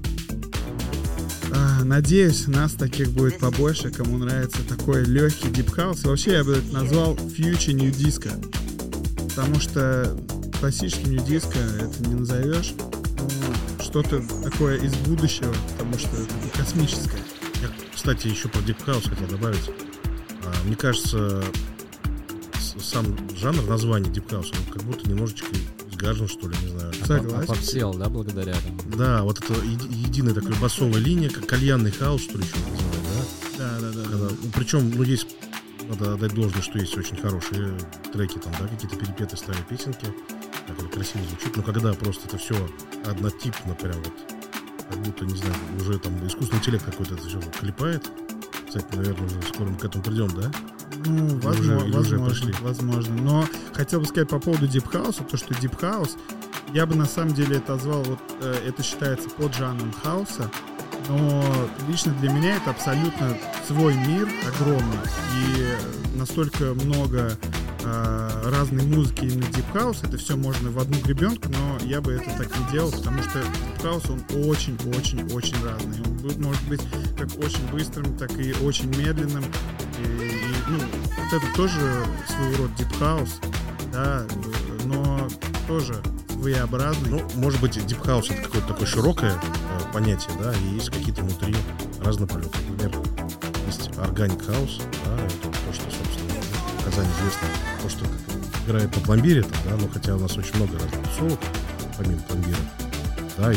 надеюсь, 1.85 2.47
нас 2.47 2.73
таких 2.73 3.11
будет 3.11 3.39
побольше, 3.39 3.91
кому 3.91 4.19
нравится 4.19 4.59
такой 4.69 5.05
легкий 5.05 5.49
дипхаус. 5.49 6.05
Вообще, 6.05 6.33
я 6.33 6.45
бы 6.45 6.53
это 6.53 6.73
назвал 6.73 7.15
Future 7.15 7.73
Nu 7.73 7.91
Disco. 7.91 8.31
Потому 9.29 9.61
что 9.61 10.17
классическим 10.61 11.13
Nu 11.13 11.25
Disco 11.25 11.59
это 11.59 12.09
не 12.09 12.15
назовешь. 12.15 12.75
Что-то 13.81 14.23
такое 14.43 14.79
из 14.79 14.95
будущего, 14.95 15.55
потому 15.73 15.99
что 15.99 16.09
это 16.17 16.59
космическое. 16.59 17.21
Я 17.63 17.69
кстати, 17.95 18.29
еще 18.29 18.49
про 18.49 18.61
House 18.61 19.09
хотел 19.09 19.29
добавить. 19.29 19.71
А, 20.45 20.67
Мне 20.67 20.77
кажется, 20.77 21.43
сам 22.81 23.05
жанр 23.37 23.61
Deep 23.63 24.29
House, 24.29 24.53
он 24.57 24.73
как 24.73 24.83
будто 24.85 25.09
немножечко 25.09 25.47
изгажен, 26.01 26.29
что 26.29 26.49
ли, 26.49 26.57
не 26.63 26.69
знаю. 26.69 26.93
Согласен. 27.05 27.47
Попсел, 27.47 27.95
да, 27.95 28.09
благодаря 28.09 28.53
этому. 28.53 28.81
Да, 28.97 29.23
вот 29.23 29.39
это 29.39 29.53
еди- 29.55 29.89
единая 29.93 30.35
такая 30.35 30.55
басовая 30.61 31.01
линия, 31.01 31.29
как 31.31 31.47
кальянный 31.47 31.91
хаус, 31.91 32.23
что 32.23 32.39
ли, 32.39 32.45
еще 32.45 32.57
называют, 32.57 33.05
да? 33.59 33.59
Да, 33.59 33.81
да, 33.81 33.93
да. 33.93 34.03
Когда, 34.09 34.29
ну, 34.43 34.51
причем, 34.55 34.91
ну, 34.91 35.03
есть, 35.03 35.27
надо 35.89 36.15
отдать 36.15 36.35
должное, 36.35 36.63
что 36.63 36.79
есть 36.79 36.97
очень 36.97 37.17
хорошие 37.17 37.77
треки, 38.13 38.39
там, 38.39 38.53
да, 38.59 38.67
какие-то 38.67 38.97
перепеты 38.97 39.37
старые 39.37 39.65
песенки, 39.65 40.07
как 40.67 40.79
это 40.79 40.89
красиво 40.89 41.25
звучит, 41.29 41.57
но 41.57 41.63
когда 41.63 41.93
просто 41.93 42.27
это 42.29 42.39
все 42.39 42.55
однотипно, 43.05 43.75
прям 43.75 43.97
вот, 43.99 44.13
как 44.89 44.99
будто, 45.03 45.25
не 45.27 45.37
знаю, 45.37 45.55
уже 45.79 45.99
там 45.99 46.27
искусственный 46.27 46.61
интеллект 46.61 46.85
какой-то 46.85 47.15
это 47.15 47.29
все 47.29 47.41
клепает, 47.61 48.11
кстати, 48.67 48.87
наверное, 48.95 49.27
уже 49.27 49.43
скоро 49.53 49.69
мы 49.69 49.77
к 49.77 49.85
этому 49.85 50.03
придем, 50.05 50.29
да? 50.29 50.51
Ну, 51.07 51.39
возможно, 51.41 51.77
уже- 51.77 51.93
возможно, 52.17 52.29
пошли? 52.29 52.55
возможно. 52.61 53.15
Но 53.23 53.45
хотел 53.73 54.01
бы 54.01 54.07
сказать 54.07 54.29
по 54.29 54.39
поводу 54.39 54.67
Deep 54.67 54.91
House, 54.93 55.25
то, 55.29 55.37
что 55.37 55.55
Deep 55.55 55.79
House, 55.81 56.17
я 56.75 56.87
бы 56.87 56.95
на 56.95 57.07
самом 57.07 57.35
деле 57.35 57.57
это 57.59 57.73
назвал, 57.75 58.03
вот 58.03 58.19
э, 58.43 58.55
это 58.69 58.83
считается 58.83 59.29
под 59.31 59.55
жанром 59.55 59.93
хауса, 60.03 60.51
но 61.09 61.43
лично 61.89 62.13
для 62.21 62.31
меня 62.31 62.57
это 62.57 62.71
абсолютно 62.71 63.37
свой 63.67 63.95
мир 63.95 64.29
огромный 64.47 64.99
и 65.37 66.19
настолько 66.19 66.75
много 66.75 67.37
э, 67.83 68.51
разной 68.51 68.85
музыки 68.85 69.25
именно 69.25 69.45
Deep 69.47 69.73
House, 69.73 69.99
это 70.07 70.19
все 70.19 70.37
можно 70.37 70.71
в 70.71 70.79
одну 70.79 70.99
гребенку, 71.01 71.49
но 71.49 71.79
я 71.87 72.01
бы 72.01 72.13
это 72.13 72.31
так 72.37 72.49
не 72.59 72.73
делал, 72.73 72.91
потому 72.93 73.23
что 73.23 73.39
Deep 73.39 73.83
House, 73.83 74.13
он 74.13 74.45
очень-очень-очень 74.49 75.57
разный. 75.65 76.01
Он 76.03 76.43
может 76.43 76.63
быть 76.69 76.83
как 77.17 77.29
очень 77.39 77.67
быстрым, 77.73 78.17
так 78.19 78.31
и 78.39 78.53
очень 78.63 78.89
медленным. 78.97 79.45
И, 79.99 80.40
ну, 80.71 80.79
вот 80.79 81.33
это 81.33 81.57
тоже 81.57 82.05
своего 82.27 82.65
рода 82.65 82.75
House, 83.01 83.33
да, 83.93 84.25
но 84.85 85.29
тоже 85.67 86.01
своеобразный. 86.33 87.11
Ну, 87.11 87.23
может 87.35 87.61
быть, 87.61 87.77
House 87.77 88.33
это 88.33 88.43
какое-то 88.43 88.69
такое 88.69 88.87
широкое 88.87 89.33
э, 89.33 89.93
понятие, 89.93 90.31
да, 90.43 90.53
и 90.55 90.75
есть 90.75 90.91
какие-то 90.91 91.23
внутри 91.23 91.55
разнополеты. 92.01 92.59
Например, 92.69 93.03
есть 93.67 93.91
Organic 93.91 94.47
House, 94.47 94.83
да, 95.05 95.25
это 95.25 95.49
то, 95.49 95.73
что, 95.73 95.85
собственно, 95.91 96.41
в 96.79 96.85
Казани 96.85 97.09
известно, 97.19 97.49
то, 97.83 97.89
что 97.89 98.05
играет 98.67 98.95
на 98.95 99.03
пломбире, 99.03 99.43
там, 99.43 99.59
да, 99.65 99.77
но 99.77 99.89
хотя 99.89 100.17
у 100.17 100.19
нас 100.19 100.37
очень 100.37 100.57
много 100.57 100.75
разных 100.75 101.09
тусовок, 101.09 101.41
помимо 101.99 102.21
пломбира, 102.23 102.59
да, 103.37 103.53
и 103.53 103.57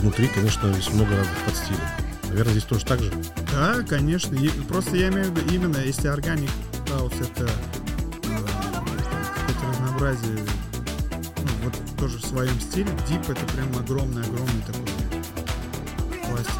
внутри, 0.00 0.28
конечно, 0.28 0.68
есть 0.68 0.92
много 0.92 1.16
разных 1.16 1.36
подстилей. 1.44 1.80
Наверное, 2.28 2.52
здесь 2.52 2.64
тоже 2.64 2.84
так 2.84 3.00
же. 3.00 3.12
Да, 3.54 3.82
конечно. 3.88 4.34
И 4.34 4.48
просто 4.68 4.96
я 4.96 5.08
имею 5.08 5.30
в 5.30 5.38
виду 5.38 5.54
именно, 5.54 5.76
если 5.78 6.08
органик 6.08 6.50
хаус 6.88 7.12
это 7.20 7.44
э, 7.44 8.28
какое-то 9.34 9.66
разнообразие, 9.70 10.38
ну, 11.38 11.50
вот 11.64 11.74
тоже 11.98 12.18
в 12.18 12.24
своем 12.26 12.58
стиле, 12.60 12.90
дип 13.08 13.22
это 13.30 13.46
прям 13.54 13.68
огромный-огромный 13.78 14.62
такой 14.66 14.82
пластик. 16.28 16.52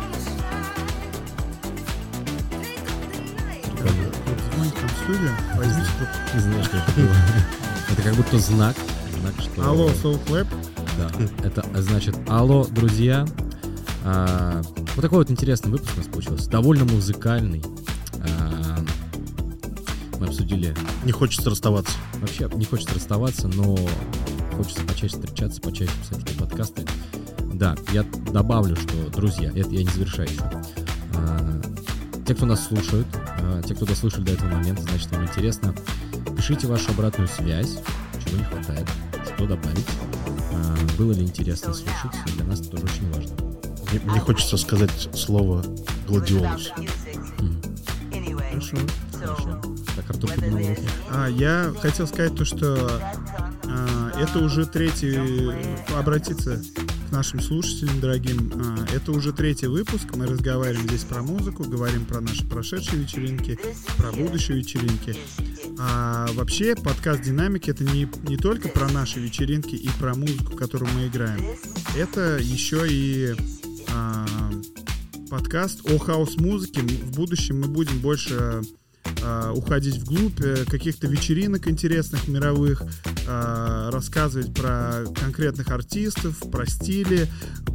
Там 3.78 3.94
возьмите. 5.56 5.88
Не 6.34 6.40
знаю, 6.40 6.64
что 6.64 6.76
это 6.76 6.92
было. 6.96 7.16
Это 7.90 8.02
как 8.02 8.14
будто 8.14 8.38
знак. 8.38 8.76
Знак, 9.20 9.34
что... 9.38 9.68
Алло, 9.68 9.88
Soul 9.90 10.24
Clap. 10.26 10.46
Да, 10.96 11.10
это 11.46 11.82
значит, 11.82 12.16
алло, 12.28 12.64
друзья. 12.64 13.26
Вот 14.94 15.02
такой 15.02 15.18
вот 15.18 15.30
интересный 15.30 15.72
выпуск 15.72 15.92
у 15.94 15.98
нас 15.98 16.06
получился. 16.06 16.50
Довольно 16.50 16.84
музыкальный. 16.84 17.62
А, 18.20 18.78
мы 20.20 20.26
обсудили... 20.26 20.74
Не 21.04 21.10
хочется 21.12 21.50
расставаться. 21.50 21.92
Вообще 22.20 22.48
не 22.54 22.64
хочется 22.64 22.94
расставаться, 22.94 23.48
но 23.48 23.76
хочется 24.56 24.84
почаще 24.84 25.16
встречаться, 25.16 25.60
почаще 25.60 25.90
писать 26.00 26.24
такие 26.24 26.38
подкасты. 26.38 26.86
Да, 27.54 27.76
я 27.92 28.04
добавлю, 28.32 28.76
что, 28.76 29.10
друзья, 29.10 29.50
это 29.50 29.70
я 29.70 29.82
не 29.82 29.90
завершаю 29.90 30.28
еще. 30.28 30.42
А, 31.16 31.60
те, 32.26 32.34
кто 32.34 32.46
нас 32.46 32.64
слушают, 32.64 33.06
а, 33.40 33.62
те, 33.62 33.74
кто 33.74 33.86
дослушали 33.86 34.24
до 34.24 34.32
этого 34.32 34.48
момента, 34.48 34.82
значит, 34.82 35.10
вам 35.10 35.24
интересно. 35.24 35.74
Пишите 36.36 36.68
вашу 36.68 36.92
обратную 36.92 37.28
связь, 37.28 37.78
чего 38.24 38.38
не 38.38 38.44
хватает, 38.44 38.88
что 39.34 39.46
добавить. 39.46 39.86
А, 40.52 40.76
было 40.96 41.12
ли 41.12 41.22
интересно 41.22 41.74
слушать, 41.74 42.12
для 42.36 42.44
нас 42.44 42.60
это 42.60 42.70
тоже 42.70 42.84
очень 42.84 43.12
важно. 43.12 43.43
Мне, 43.94 44.12
мне 44.12 44.20
хочется 44.20 44.56
сказать 44.56 45.08
слово 45.14 45.64
гладиолус. 46.08 46.72
Мгм. 47.38 47.62
Хорошо. 48.50 48.76
Хорошо. 49.12 49.62
Так, 49.94 50.10
Артур 50.10 50.30
поднял 50.30 50.58
руку. 50.68 50.82
А, 51.10 51.28
я 51.28 51.72
хотел 51.80 52.06
сказать 52.08 52.34
то, 52.34 52.44
что 52.44 53.00
а, 53.64 54.10
это 54.18 54.40
уже 54.40 54.66
третий, 54.66 55.16
обратиться 55.96 56.60
к 57.08 57.12
нашим 57.12 57.40
слушателям 57.40 58.00
дорогим, 58.00 58.52
а, 58.56 58.84
это 58.92 59.12
уже 59.12 59.32
третий 59.32 59.68
выпуск, 59.68 60.08
мы 60.16 60.26
разговариваем 60.26 60.88
здесь 60.88 61.04
про 61.04 61.22
музыку, 61.22 61.62
говорим 61.62 62.04
про 62.04 62.20
наши 62.20 62.44
прошедшие 62.44 63.02
вечеринки, 63.02 63.58
про 63.96 64.10
будущие 64.10 64.58
вечеринки. 64.58 65.16
А 65.78 66.26
вообще 66.32 66.74
подкаст 66.74 67.22
«Динамик» 67.22 67.68
это 67.68 67.84
не, 67.84 68.08
не 68.28 68.36
только 68.36 68.68
про 68.68 68.88
наши 68.88 69.20
вечеринки 69.20 69.76
и 69.76 69.88
про 70.00 70.14
музыку, 70.14 70.56
которую 70.56 70.90
мы 70.94 71.06
играем, 71.06 71.40
это 71.96 72.38
еще 72.40 72.86
и 72.88 73.34
подкаст 75.30 75.88
о 75.90 75.98
хаус-музыке. 75.98 76.80
В 76.80 77.16
будущем 77.16 77.60
мы 77.60 77.68
будем 77.68 77.98
больше 77.98 78.62
а, 79.22 79.52
уходить 79.52 79.96
вглубь 79.98 80.40
э, 80.40 80.64
каких-то 80.66 81.06
вечеринок 81.06 81.66
интересных 81.68 82.28
мировых, 82.28 82.82
а, 83.26 83.90
рассказывать 83.90 84.52
про 84.54 85.04
конкретных 85.20 85.70
артистов, 85.70 86.38
про 86.50 86.66
стили, 86.66 87.26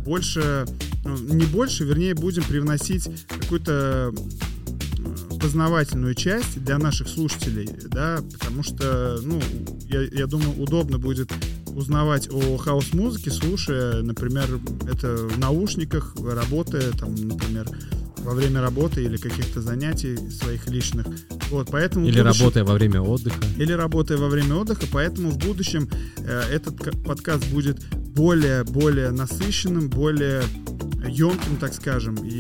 больше, 0.06 0.66
ну, 1.04 1.18
не 1.18 1.46
больше, 1.46 1.86
вернее, 1.86 2.14
будем 2.14 2.44
привносить 2.44 3.10
какую-то 3.28 4.14
м, 4.14 5.40
познавательную 5.40 6.14
часть 6.14 6.64
для 6.64 6.78
наших 6.78 7.08
слушателей, 7.08 7.70
да, 7.88 8.20
потому 8.34 8.62
что, 8.62 9.20
ну, 9.24 9.42
я, 9.88 10.02
я 10.02 10.28
думаю, 10.28 10.62
удобно 10.62 11.00
будет 11.00 11.32
узнавать 11.76 12.30
о 12.32 12.58
хаус-музыке, 12.58 13.32
слушая, 13.32 14.02
например, 14.02 14.48
это 14.92 15.16
в 15.16 15.38
наушниках, 15.40 16.16
работая, 16.22 16.92
там, 16.92 17.16
например, 17.16 17.68
во 18.18 18.34
время 18.34 18.62
работы 18.62 19.04
или 19.04 19.16
каких-то 19.18 19.62
занятий 19.62 20.18
своих 20.30 20.68
личных. 20.68 21.06
Вот, 21.50 21.70
поэтому 21.72 22.06
Или 22.06 22.22
будущем- 22.22 22.40
работая 22.44 22.64
во 22.66 22.74
время 22.74 23.02
отдыха. 23.02 23.38
или 23.58 23.72
работая 23.72 24.18
во 24.18 24.28
время 24.28 24.56
отдыха, 24.56 24.86
поэтому 24.92 25.30
в 25.32 25.38
будущем 25.38 25.90
э, 26.18 26.42
этот 26.52 26.76
подкаст 27.06 27.48
будет 27.48 27.82
более, 28.16 28.64
более 28.66 29.12
насыщенным, 29.12 29.90
более 29.90 30.44
емким, 31.08 31.56
так 31.60 31.74
скажем, 31.74 32.16
и 32.16 32.40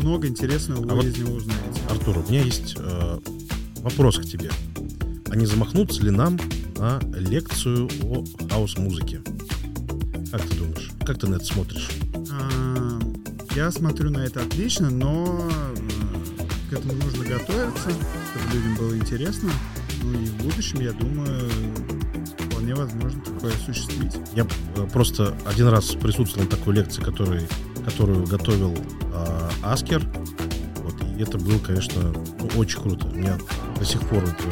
много 0.00 0.26
интересного 0.26 0.80
вы 0.82 0.90
А 0.90 0.94
вот- 0.94 1.04
из 1.04 1.18
него 1.18 1.34
узнаете. 1.34 1.80
Артур, 1.90 2.18
у 2.18 2.30
меня 2.30 2.42
есть 2.42 2.74
э, 2.78 3.18
вопрос 3.82 4.18
к 4.18 4.24
тебе. 4.24 4.50
А 5.30 5.36
не 5.36 5.44
замахнуться 5.44 6.02
ли 6.02 6.10
нам 6.10 6.38
на 6.78 7.00
лекцию 7.14 7.88
о 8.04 8.24
хаус-музыке? 8.50 9.20
Как 10.30 10.42
ты 10.42 10.56
думаешь? 10.56 10.90
Как 11.04 11.18
ты 11.18 11.26
на 11.26 11.36
это 11.36 11.44
смотришь? 11.44 11.88
А, 12.30 13.00
Я 13.54 13.70
смотрю 13.70 14.10
на 14.10 14.18
это 14.18 14.42
отлично, 14.42 14.90
но 14.90 15.48
э, 15.50 16.70
к 16.70 16.72
этому 16.74 16.92
нужно 16.94 17.24
готовиться, 17.24 17.90
чтобы 17.90 18.54
людям 18.54 18.76
было 18.76 18.96
интересно. 18.96 19.50
Ну 20.02 20.12
и 20.12 20.26
в 20.26 20.36
будущем, 20.44 20.80
я 20.80 20.92
думаю, 20.92 21.50
вполне 22.38 22.74
возможно 22.74 23.20
такое 23.22 23.52
осуществить. 23.54 24.14
Я 24.34 24.46
э, 24.76 24.86
просто 24.92 25.34
один 25.46 25.68
раз 25.68 25.86
присутствовал 25.86 26.44
на 26.44 26.50
такой 26.50 26.74
лекции, 26.76 27.02
который, 27.02 27.48
которую 27.84 28.26
готовил 28.26 28.76
э, 29.12 29.50
Аскер. 29.62 30.06
Вот, 30.84 30.94
и 31.16 31.22
это 31.22 31.38
было, 31.38 31.58
конечно, 31.58 32.00
ну, 32.38 32.48
очень 32.56 32.80
круто. 32.80 33.06
У 33.06 33.14
меня 33.14 33.36
до 33.78 33.84
сих 33.84 34.00
пор 34.02 34.22
это 34.22 34.44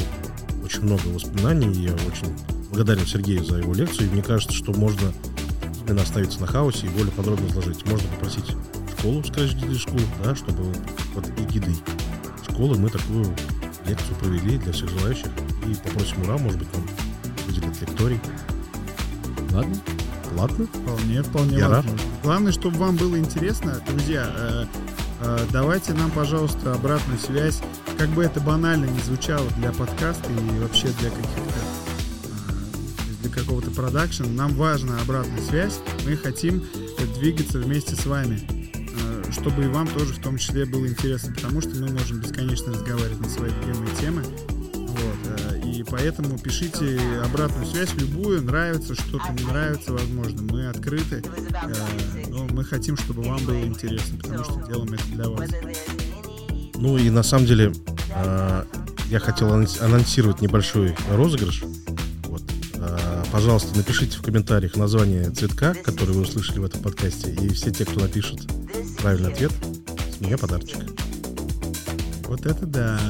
очень 0.77 0.87
много 0.87 1.07
воспоминаний. 1.09 1.72
Я 1.83 1.93
очень 1.93 2.37
благодарен 2.70 3.07
Сергею 3.07 3.45
за 3.45 3.59
его 3.59 3.72
лекцию. 3.72 4.09
И 4.09 4.12
мне 4.12 4.22
кажется, 4.22 4.55
что 4.55 4.72
можно 4.72 5.12
именно 5.87 6.03
остановиться 6.03 6.41
на 6.41 6.47
хаосе 6.47 6.87
и 6.87 6.91
более 6.91 7.12
подробно 7.12 7.47
изложить. 7.47 7.87
Можно 7.87 8.09
попросить 8.11 8.55
школу, 8.99 9.24
сказать, 9.24 9.51
школу, 9.79 10.01
да, 10.22 10.35
чтобы 10.35 10.72
под 11.14 11.27
эгидой 11.41 11.77
школы 12.49 12.77
мы 12.77 12.91
такую 12.91 13.24
лекцию 13.87 14.16
провели 14.20 14.59
для 14.59 14.72
всех 14.72 14.91
желающих. 14.91 15.29
И 15.66 15.74
попросим 15.83 16.22
Ура, 16.22 16.37
может 16.39 16.59
быть, 16.59 16.68
нам 16.74 16.87
выделит 17.47 17.81
лекторий. 17.81 18.20
Ладно? 19.53 19.77
Ладно? 20.37 20.66
Вполне, 20.66 21.22
вполне 21.22 21.59
Я 21.59 21.68
рад. 21.68 21.87
Главное, 22.22 22.53
чтобы 22.53 22.77
вам 22.79 22.97
было 22.97 23.18
интересно, 23.18 23.81
друзья. 23.89 24.31
э, 24.37 24.64
э, 25.22 25.39
давайте 25.51 25.95
нам, 25.95 26.11
пожалуйста, 26.11 26.74
обратную 26.74 27.18
связь. 27.18 27.62
Как 27.99 28.11
бы 28.11 28.25
это 28.25 28.41
банально 28.41 28.85
не 28.85 29.01
звучало 29.01 29.49
для 29.59 29.73
подкаста 29.73 30.31
и 30.31 30.59
вообще 30.61 30.89
для 31.01 31.09
каких-то 31.09 31.41
э, 32.25 33.23
для 33.23 33.31
какого-то 33.31 33.71
продакшена, 33.71 34.29
нам 34.29 34.55
важна 34.55 35.01
обратная 35.01 35.41
связь. 35.43 35.81
Мы 36.05 36.17
хотим 36.17 36.63
двигаться 37.19 37.59
вместе 37.59 37.97
с 37.97 38.05
вами. 38.05 38.41
Э, 38.75 39.33
чтобы 39.33 39.65
и 39.65 39.69
вам 39.69 39.89
тоже 39.89 40.13
в 40.13 40.21
том 40.21 40.37
числе 40.37 40.67
было 40.67 40.87
интересно, 40.87 41.33
потому 41.35 41.63
что 41.63 41.71
мы 41.77 41.89
можем 41.89 42.21
бесконечно 42.21 42.73
разговаривать 42.73 43.21
на 43.21 43.29
свои 43.31 43.51
любимые 43.51 43.97
темы. 43.97 44.23
Вот, 44.75 45.41
э, 45.41 45.61
и 45.65 45.83
поэтому 45.83 46.39
пишите 46.39 47.01
обратную 47.25 47.67
связь, 47.67 47.95
любую, 47.95 48.43
нравится, 48.43 48.95
что-то 48.95 49.33
не 49.33 49.45
нравится, 49.45 49.93
возможно, 49.93 50.43
мы 50.43 50.69
открыты, 50.69 51.23
но 52.29 52.47
мы 52.51 52.63
хотим, 52.63 52.97
чтобы 52.99 53.23
вам 53.23 53.45
было 53.47 53.63
интересно, 53.65 54.19
потому 54.19 54.45
что 54.45 54.67
делаем 54.67 54.93
это 54.93 55.05
для 55.07 55.29
вас. 55.31 55.51
Ну 56.79 56.99
и 56.99 57.11
на 57.11 57.22
самом 57.22 57.47
деле 57.47 57.72
э, 58.14 58.64
я 59.11 59.18
хотел 59.18 59.49
анонс- 59.49 59.83
анонсировать 59.83 60.41
небольшой 60.41 60.95
розыгрыш. 61.11 61.62
Вот. 62.24 62.43
Э, 62.74 63.24
пожалуйста, 63.33 63.77
напишите 63.77 64.18
в 64.18 64.22
комментариях 64.22 64.77
название 64.77 65.31
цветка, 65.31 65.74
который 65.74 66.14
вы 66.14 66.22
услышали 66.22 66.59
в 66.59 66.64
этом 66.64 66.83
подкасте, 66.83 67.33
и 67.33 67.49
все 67.49 67.70
те, 67.70 67.85
кто 67.85 68.01
напишет 68.01 68.41
правильный 68.99 69.33
ответ, 69.33 69.53
с 70.16 70.20
меня 70.20 70.37
подарочек. 70.37 70.79
Вот 72.27 72.45
это 72.45 72.66
да. 72.66 73.01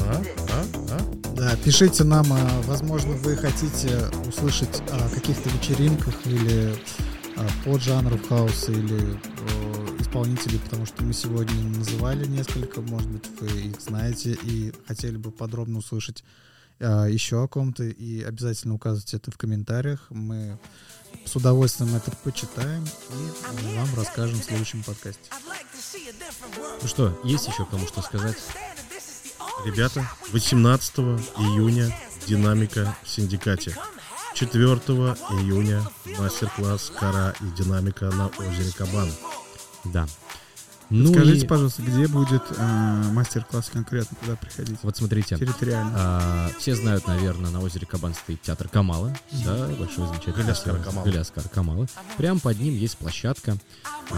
А? 0.00 0.22
А? 0.52 0.64
А? 0.92 1.16
Да, 1.36 1.56
пишите 1.64 2.04
нам, 2.04 2.26
а, 2.30 2.62
возможно, 2.66 3.12
вы 3.12 3.36
хотите 3.36 3.90
услышать 4.28 4.82
о 4.90 5.08
каких-то 5.14 5.48
вечеринках 5.50 6.14
или 6.24 6.74
поджанров 7.64 8.26
хаоса 8.28 8.72
или 8.72 9.18
исполнителей, 10.06 10.60
потому 10.60 10.86
что 10.86 11.02
мы 11.02 11.12
сегодня 11.12 11.60
называли 11.76 12.26
несколько, 12.26 12.80
может 12.80 13.08
быть, 13.08 13.24
вы 13.40 13.48
их 13.48 13.80
знаете 13.80 14.38
и 14.42 14.72
хотели 14.86 15.16
бы 15.16 15.32
подробно 15.32 15.78
услышать 15.78 16.22
а, 16.78 17.06
еще 17.06 17.42
о 17.42 17.48
ком-то, 17.48 17.84
и 17.84 18.22
обязательно 18.22 18.74
указывайте 18.74 19.16
это 19.16 19.30
в 19.30 19.36
комментариях. 19.36 20.06
Мы 20.10 20.58
с 21.24 21.34
удовольствием 21.34 21.94
это 21.94 22.12
почитаем 22.22 22.84
и 22.84 23.76
вам 23.76 23.88
расскажем 23.96 24.38
в 24.38 24.44
следующем 24.44 24.82
подкасте. 24.84 25.28
Ну 26.82 26.88
что, 26.88 27.20
есть 27.24 27.48
еще 27.48 27.66
кому 27.66 27.86
что 27.86 28.00
сказать? 28.00 28.36
Ребята, 29.64 30.08
18 30.32 30.98
июня 31.38 31.92
динамика 32.26 32.96
в 33.02 33.08
синдикате. 33.08 33.76
4 34.34 34.62
июня 34.62 35.82
мастер-класс 36.18 36.92
«Кора 36.98 37.34
и 37.40 37.44
динамика» 37.56 38.10
на 38.10 38.28
озере 38.28 38.70
Кабан. 38.76 39.10
Да. 39.92 40.06
Ну 40.88 41.12
Скажите, 41.12 41.44
и 41.44 41.48
пожалуйста, 41.48 41.82
где 41.82 42.06
будет 42.06 42.44
э, 42.56 43.02
мастер-класс 43.12 43.70
конкретно, 43.72 44.16
куда 44.20 44.36
приходить? 44.36 44.78
вот 44.82 44.96
смотрите, 44.96 45.36
Территориально. 45.36 45.92
а, 45.96 46.50
все 46.60 46.76
знают, 46.76 47.08
наверное, 47.08 47.50
на 47.50 47.60
озере 47.60 47.86
Кабан 47.86 48.14
стоит 48.14 48.40
театр 48.42 48.68
Камала, 48.68 49.12
да, 49.44 49.66
большой 49.66 50.06
замечательный. 50.06 50.44
Галяскара 50.44 50.74
театр, 50.76 50.84
Камала. 50.84 51.04
Галяскара 51.04 51.48
Камала. 51.48 51.86
Прямо 52.16 52.38
под 52.38 52.60
ним 52.60 52.72
есть 52.76 52.98
площадка. 52.98 53.56
А, 54.12 54.16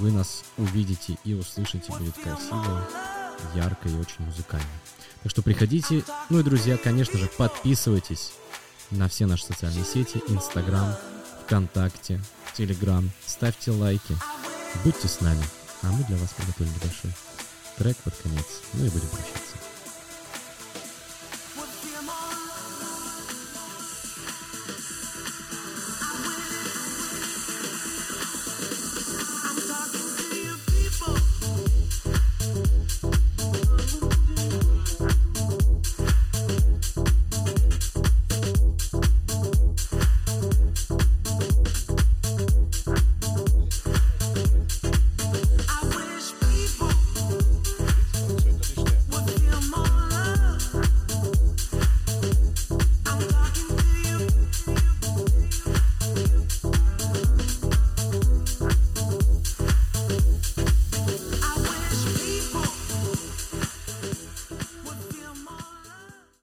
Вы 0.00 0.12
нас 0.12 0.44
увидите 0.58 1.16
и 1.24 1.32
услышите, 1.32 1.90
будет 1.98 2.14
красиво, 2.14 2.86
ярко 3.54 3.88
и 3.88 3.94
очень 3.94 4.26
музыкально. 4.26 4.68
Так 5.22 5.30
что 5.30 5.40
приходите. 5.40 6.04
Ну 6.28 6.40
и, 6.40 6.42
друзья, 6.42 6.76
конечно 6.76 7.18
же, 7.18 7.26
подписывайтесь 7.38 8.32
на 8.90 9.08
все 9.08 9.24
наши 9.24 9.44
социальные 9.46 9.84
сети, 9.86 10.22
Инстаграм, 10.28 10.94
ВКонтакте, 11.48 12.20
Телеграм. 12.54 13.10
Ставьте 13.26 13.70
лайки. 13.70 14.14
Будьте 14.84 15.08
с 15.08 15.22
нами. 15.22 15.42
А 15.82 15.86
мы 15.86 16.04
для 16.04 16.18
вас 16.18 16.34
подготовили 16.34 16.74
небольшой 16.74 17.10
трек 17.78 17.96
под 18.04 18.14
конец. 18.16 18.44
Ну 18.74 18.84
и 18.84 18.90
будем 18.90 19.08
прощаться. 19.08 19.56